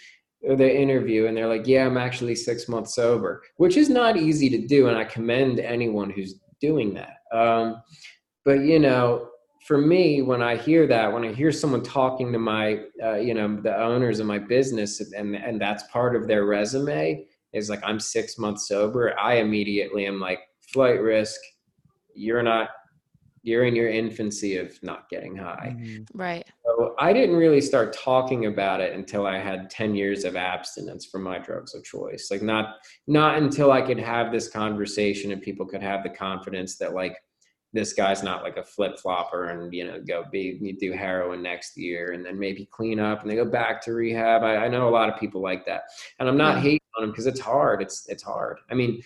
[0.46, 4.16] or they interview and they're like yeah i'm actually six months sober which is not
[4.16, 7.18] easy to do and i commend anyone who's doing that.
[7.32, 7.82] Um,
[8.44, 9.28] but you know
[9.66, 13.34] for me when i hear that when i hear someone talking to my uh, you
[13.34, 17.80] know the owners of my business and and that's part of their resume is like
[17.84, 19.18] i'm six months sober.
[19.18, 20.40] I immediately am like
[20.72, 21.40] flight risk
[22.14, 22.70] you're not
[23.44, 25.76] you're in your infancy of not getting high.
[25.78, 26.06] Mhm.
[26.14, 26.44] Right.
[26.64, 31.04] so i didn't really start talking about it until i had 10 years of abstinence
[31.06, 32.28] from my drugs of choice.
[32.30, 32.76] Like not
[33.06, 37.16] not until i could have this conversation and people could have the confidence that like
[37.74, 41.42] this guy's not like a flip flopper and you know go be you do heroin
[41.42, 44.42] next year and then maybe clean up and they go back to rehab.
[44.44, 45.82] I, I know a lot of people like that.
[46.18, 46.62] And i'm not Yeah.
[46.62, 47.82] hating on them because it's hard.
[47.82, 48.56] It's it's hard.
[48.70, 49.02] I mean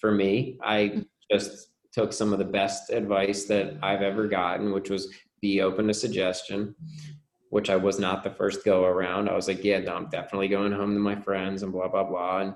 [0.00, 4.90] for me i just took some of the best advice that i've ever gotten which
[4.90, 6.74] was be open to suggestion
[7.50, 9.28] which i was not the first go around.
[9.28, 12.04] I was like yeah no, i'm definitely going home to my friends and blah blah
[12.04, 12.40] blah.
[12.40, 12.54] And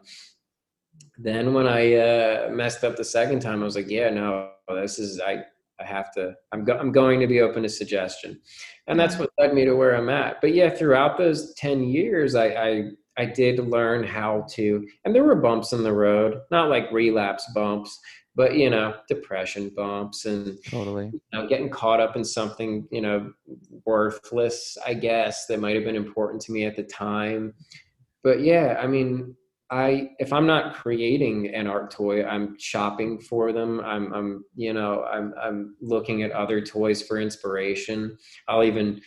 [1.19, 4.99] then when i uh, messed up the second time i was like yeah no this
[4.99, 5.43] is i
[5.81, 8.41] i have to i'm, go- I'm going to be open to suggestion.
[8.87, 10.41] And that's what led me to where i'm at.
[10.41, 12.83] But yeah throughout those 10 years i i
[13.19, 17.47] I did learn how to, and there were bumps in the road, not like relapse
[17.55, 18.01] bumps,
[18.35, 21.07] but you know, depression bumps and Totally.
[21.07, 23.33] you know, getting caught up in something, you know,
[23.85, 27.55] worthless, I guess, that might have been important to me at the time.
[28.23, 29.37] But yeah, I mean,
[29.71, 33.81] I if I'm not creating an art toy, I'm shopping for them.
[33.81, 38.17] I'm I'm you know, I'm I'm looking at other toys for inspiration.
[38.49, 39.01] I'll even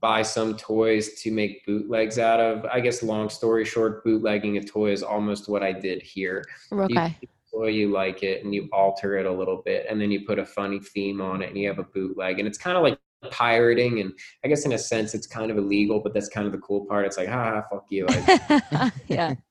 [0.00, 2.64] buy some toys to make bootlegs out of.
[2.64, 7.16] I guess long story short, bootlegging a toy is almost what I did here Okay.
[7.50, 10.38] Toy, you like it, and you alter it a little bit, and then you put
[10.38, 12.98] a funny theme on it, and you have a bootleg, and it's kind of like
[13.30, 14.12] pirating, and
[14.44, 16.86] I guess in a sense it's kind of illegal, but that's kind of the cool
[16.86, 17.06] part.
[17.06, 18.06] It's like, ah, fuck you.
[19.08, 19.34] Yeah.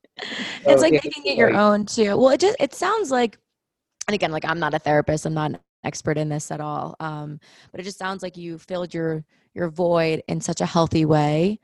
[0.65, 2.17] So, It's like yeah, making it your like- own too.
[2.17, 3.37] Well, it just it sounds like
[4.05, 6.97] and again, like I'm not a therapist, I'm not an expert in this at all.
[6.99, 7.39] Um,
[7.71, 9.23] but it just sounds like you filled your
[9.53, 11.59] your void in such a healthy way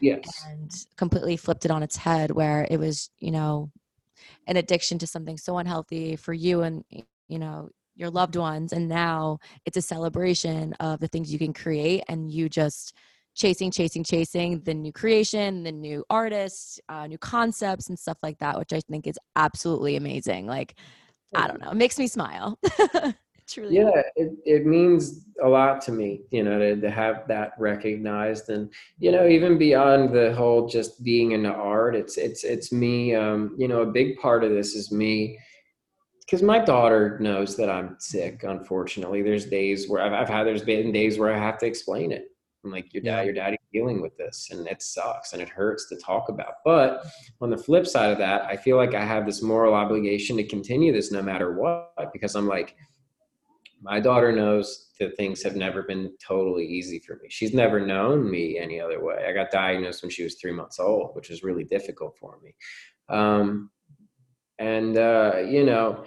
[0.00, 3.72] yes, and completely flipped it on its head where it was, you know,
[4.48, 6.84] an addiction to something so unhealthy for you and
[7.28, 11.52] you know your loved ones and now it's a celebration of the things you can
[11.52, 12.94] create and you just
[13.34, 18.38] chasing chasing chasing the new creation the new artists uh, new concepts and stuff like
[18.38, 20.74] that which i think is absolutely amazing like
[21.34, 22.58] i don't know it makes me smile
[23.56, 28.50] yeah, it, it means a lot to me, you know, to, to have that recognized,
[28.50, 33.14] and you know, even beyond the whole just being into art, it's it's it's me.
[33.14, 35.38] Um, you know, a big part of this is me
[36.20, 38.42] because my daughter knows that I'm sick.
[38.42, 42.12] Unfortunately, there's days where I've, I've had there's been days where I have to explain
[42.12, 42.26] it.
[42.64, 45.88] I'm like, your dad, your daddy's dealing with this, and it sucks and it hurts
[45.88, 46.54] to talk about.
[46.64, 47.06] But
[47.40, 50.44] on the flip side of that, I feel like I have this moral obligation to
[50.44, 52.76] continue this no matter what, because I'm like,
[53.80, 57.28] my daughter knows that things have never been totally easy for me.
[57.30, 59.26] She's never known me any other way.
[59.28, 62.54] I got diagnosed when she was three months old, which was really difficult for me.
[63.08, 63.70] Um,
[64.58, 66.04] and uh, you know,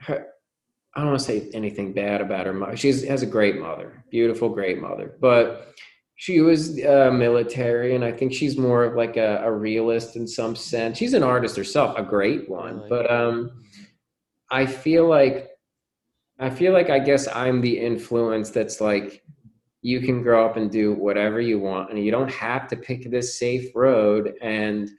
[0.00, 0.26] her,
[0.94, 2.76] I don't want to say anything bad about her mother.
[2.76, 5.74] She has a great mother, beautiful, great mother, but
[6.16, 10.26] she was uh, military, and I think she's more of like a, a realist in
[10.28, 10.98] some sense.
[10.98, 13.64] She's an artist herself, a great one, but um,
[14.50, 15.48] I feel like
[16.42, 19.22] I feel like I guess I'm the influence that's like
[19.80, 23.08] you can grow up and do whatever you want and you don't have to pick
[23.10, 24.90] this safe road and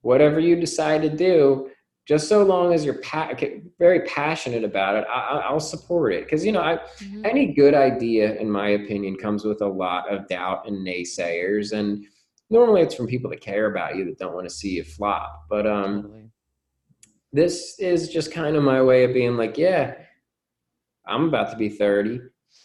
[0.00, 1.68] whatever you decide to do
[2.08, 3.34] just so long as you're pa-
[3.78, 7.26] very passionate about it I- I- i'll support it because you know I, Mhm.
[7.26, 12.04] any good idea in my opinion comes with a lot of doubt and naysayers and
[12.48, 15.44] normally it's from people that care about you that don't want to see you flop
[15.50, 16.30] but um Totally.
[17.34, 19.94] this is just kind of my way of being like, yeah,
[21.10, 22.20] I'm about to be 30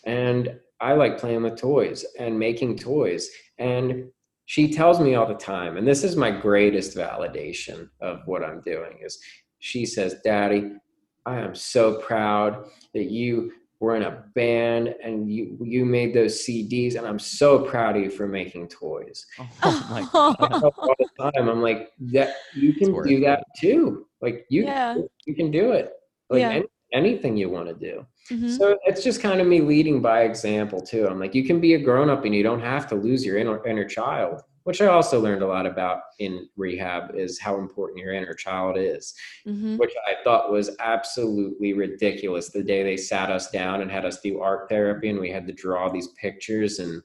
[0.05, 3.29] and I like playing with toys and making toys.
[3.57, 4.05] And
[4.45, 8.61] she tells me all the time, and this is my greatest validation of what I'm
[8.61, 9.17] doing is
[9.59, 10.73] she says, Daddy,
[11.25, 16.45] I am so proud that you were in a band and you you made those
[16.45, 19.25] CDs and I'm so proud of you for making toys.
[19.63, 24.05] Oh my All the time I'm like that you can do that too.
[24.21, 24.97] Like you Yeah.
[25.25, 25.91] you can do it.
[26.29, 26.49] Like Yeah.
[26.51, 28.05] any, anything you want to do.
[28.31, 28.57] Mhm.
[28.57, 31.07] So it's just kind of me leading by example too.
[31.07, 33.37] I'm like, you can be a grown up and you don't have to lose your
[33.37, 37.99] inner inner child, which I also learned a lot about in rehab is how important
[37.99, 39.13] your inner child is,
[39.45, 39.77] Mhm.
[39.77, 42.49] which I thought was absolutely ridiculous.
[42.49, 45.45] The day they sat us down and had us do art therapy and we had
[45.47, 47.03] to draw these pictures and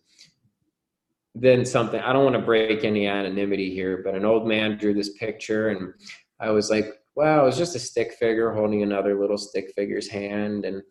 [1.34, 4.92] then something I don't want to break any anonymity here, but an old man drew
[4.94, 5.92] this picture and
[6.40, 10.08] I was like, wow, it was just a stick figure holding another little stick figure's
[10.08, 10.64] hand.
[10.64, 10.82] And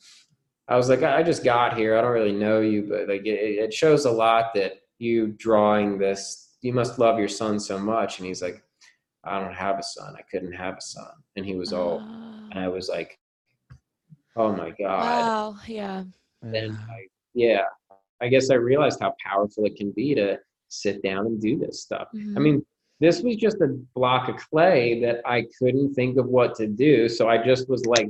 [0.67, 1.97] I was like, I just got here.
[1.97, 5.97] I don't really know you, but like it, it shows a lot that you drawing
[5.97, 8.19] this, you must love your son so much.
[8.19, 8.63] And he's like,
[9.23, 10.15] I don't have a son.
[10.17, 11.11] I couldn't have a son.
[11.35, 12.01] And he was old.
[12.03, 12.47] Ah.
[12.51, 13.17] And I was like,
[14.35, 14.77] oh my God.
[14.77, 15.55] wow.
[15.67, 16.03] Yeah.
[16.41, 17.63] And I, yeah,
[18.21, 21.81] I guess I realized how powerful it can be to sit down and do this
[21.81, 22.07] stuff.
[22.13, 22.41] I Mhm.
[22.41, 22.65] mean,
[22.99, 27.07] this was just a block of clay that I couldn't think of what to do.
[27.07, 28.09] So I just was like,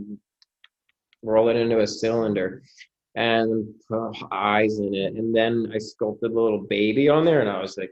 [1.24, 2.64] roll it into a cylinder
[3.16, 5.14] and put eyes in it.
[5.14, 7.92] And then I sculpted a little baby on there and I was like,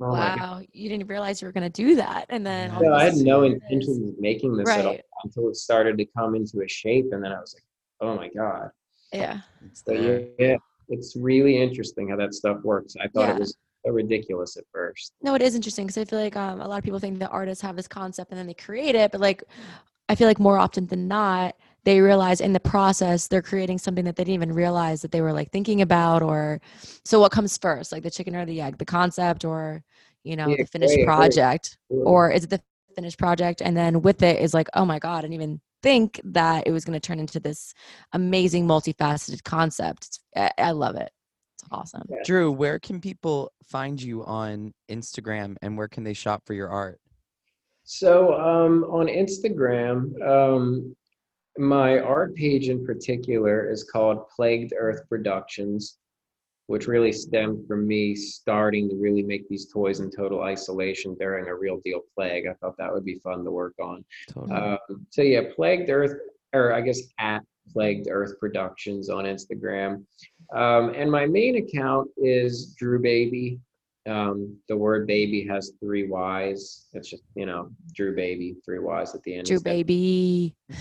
[0.00, 0.60] oh wow.
[0.72, 2.26] You didn't realize you were going to do that.
[2.28, 3.88] And then No, I had no sudden it is.
[3.88, 5.02] intention of making this at all Right.
[5.24, 7.06] until it started to come into a shape.
[7.12, 7.64] And then I was like,
[8.00, 8.70] oh my God.
[9.12, 9.40] Yeah.
[9.64, 10.56] It's So yeah, yeah,
[10.88, 12.96] it's really interesting how that stuff works.
[13.00, 13.36] I thought Yeah.
[13.36, 13.56] it was
[13.86, 15.12] so ridiculous at first.
[15.22, 17.30] No, it is interesting because I feel like um, a lot of people think that
[17.30, 19.42] artists have this concept and then they create it, but like
[20.08, 24.04] I feel like more often than not, they realize in the process they're creating something
[24.04, 26.22] that they didn't even realize that they were like thinking about.
[26.22, 26.60] Or
[27.04, 29.82] so, what comes first, like the chicken or the egg, the concept or
[30.24, 32.60] you know Yeah, the finished project, Or or is it the
[32.94, 33.62] finished project?
[33.62, 36.72] And then with it is like, oh my god, I didn't even think that it
[36.72, 37.74] was going to turn into this
[38.12, 40.20] amazing, multifaceted concept.
[40.34, 41.10] I, I love it.
[41.70, 42.02] Awesome.
[42.24, 46.68] Drew, where can people find you on Instagram and where can they shop for your
[46.68, 47.00] art?
[47.84, 50.96] So um, on Instagram, um,
[51.58, 55.98] my art page in particular is called Plagued Earth Productions,
[56.66, 61.46] which really stemmed from me starting to really make these toys in total isolation during
[61.46, 62.46] a real deal plague.
[62.46, 64.04] I thought that would be fun to work on.
[64.28, 64.52] Totally.
[64.52, 66.18] Um, so yeah, Plagued Earth,
[66.52, 67.42] or I guess at
[67.72, 70.04] Plagued Earth Productions on Instagram.
[70.54, 73.60] Um, and my main account is Drew Baby.
[74.08, 76.86] Um, the word baby has three Y's.
[76.92, 79.46] It's just, you know, Drew Baby, three Y's at the end.
[79.46, 79.70] Drew instead.
[79.86, 80.54] baby.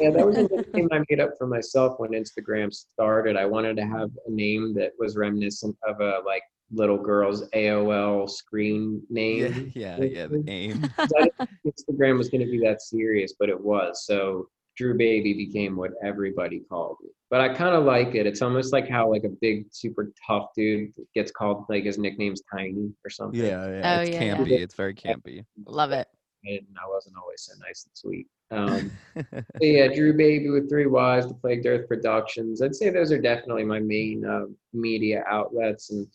[0.00, 3.36] Yeah, that was a name I made up for myself when Instagram started.
[3.38, 8.28] I wanted to have a name that was reminiscent of a like little girl's AOL
[8.28, 9.72] screen name.
[9.74, 10.82] yeah, yeah, the aim.
[10.96, 14.04] 'Cause I didn't think Instagram was going to be that serious, but it was.
[14.04, 17.10] So Drew Baby became what everybody called me.
[17.30, 18.26] But I kind of like it.
[18.26, 22.42] It's almost like how like a big, super tough dude gets called like his nickname's
[22.52, 23.40] Tiny or something.
[23.40, 23.98] Yeah, yeah.
[23.98, 24.36] Oh, it's yeah, yeah.
[24.36, 24.50] campy.
[24.52, 25.44] It's very campy.
[25.66, 26.08] Love it.
[26.44, 28.26] And I wasn't always so nice and sweet.
[28.52, 28.92] Um,
[29.60, 32.62] yeah, Drew Baby with three Y's, the Plagued Earth Productions.
[32.62, 36.06] I'd say those are definitely my main uh, media outlets, and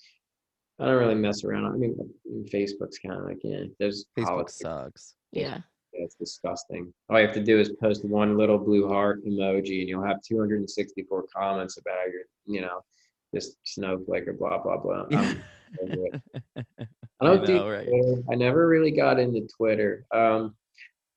[0.80, 1.66] I don't really mess around.
[1.66, 1.98] I mean,
[2.54, 4.60] Facebook's kind of like yeah, there's Facebook politics.
[4.60, 5.16] sucks.
[5.34, 5.58] Yeah.
[5.94, 6.94] It's disgusting.
[7.10, 10.22] All you have to do is post one little blue heart emoji, and you'll have
[10.22, 12.82] 264 comments about how you're, you know,
[13.34, 15.06] this snowflake or blah blah blah.
[15.12, 15.44] I'm
[15.82, 16.22] over it.
[16.56, 16.64] I
[17.22, 17.88] I don't do know, right?
[17.88, 18.24] Twitter.
[18.32, 20.06] I never really got into Twitter.
[20.14, 20.56] Um,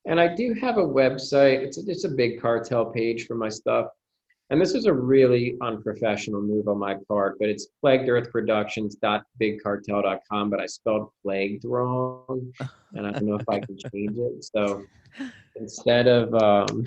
[0.06, 1.60] and I do have a website.
[1.60, 3.88] It's a, it's a big cartel page for my stuff.
[4.50, 10.66] And this is a really unprofessional move on my part, but it's plaguedearthproductions.bigcartel.com, but I
[10.66, 12.52] spelled plagued wrong.
[12.96, 14.44] And I don't know if I can change it.
[14.44, 14.84] So
[15.56, 16.84] instead of, um,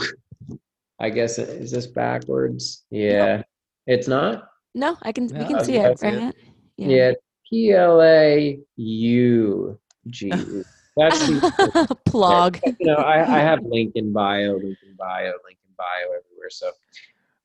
[1.01, 2.86] I guess, is this backwards?
[2.91, 3.43] Yeah.
[3.88, 4.47] It's not?
[4.74, 6.34] No, I can we can see it, about to- right?
[6.78, 7.12] Yeah.
[7.49, 9.78] P L A U
[10.08, 10.30] G.
[10.30, 12.58] That's the, Plug.
[12.80, 16.49] you know, I, I have link in bio, link in bio, link in bio everywhere.
[16.49, 16.72] So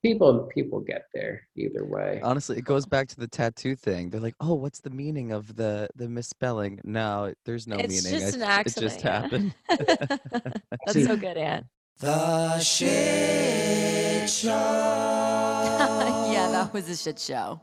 [0.03, 2.19] people people get there either way.
[2.21, 4.09] Honestly, it goes back to the tattoo thing.
[4.09, 7.91] They're like, "Oh, what's the meaning of the the misspelling?" No, there's no meaning.
[7.91, 8.19] it's meaning.
[8.19, 8.85] just I- an accident.
[8.85, 9.55] It just happened.
[9.69, 9.75] yeah.
[10.85, 11.65] That's so good, Anne.
[11.99, 14.49] The shit show.
[16.31, 17.61] yeah, that was a shit show.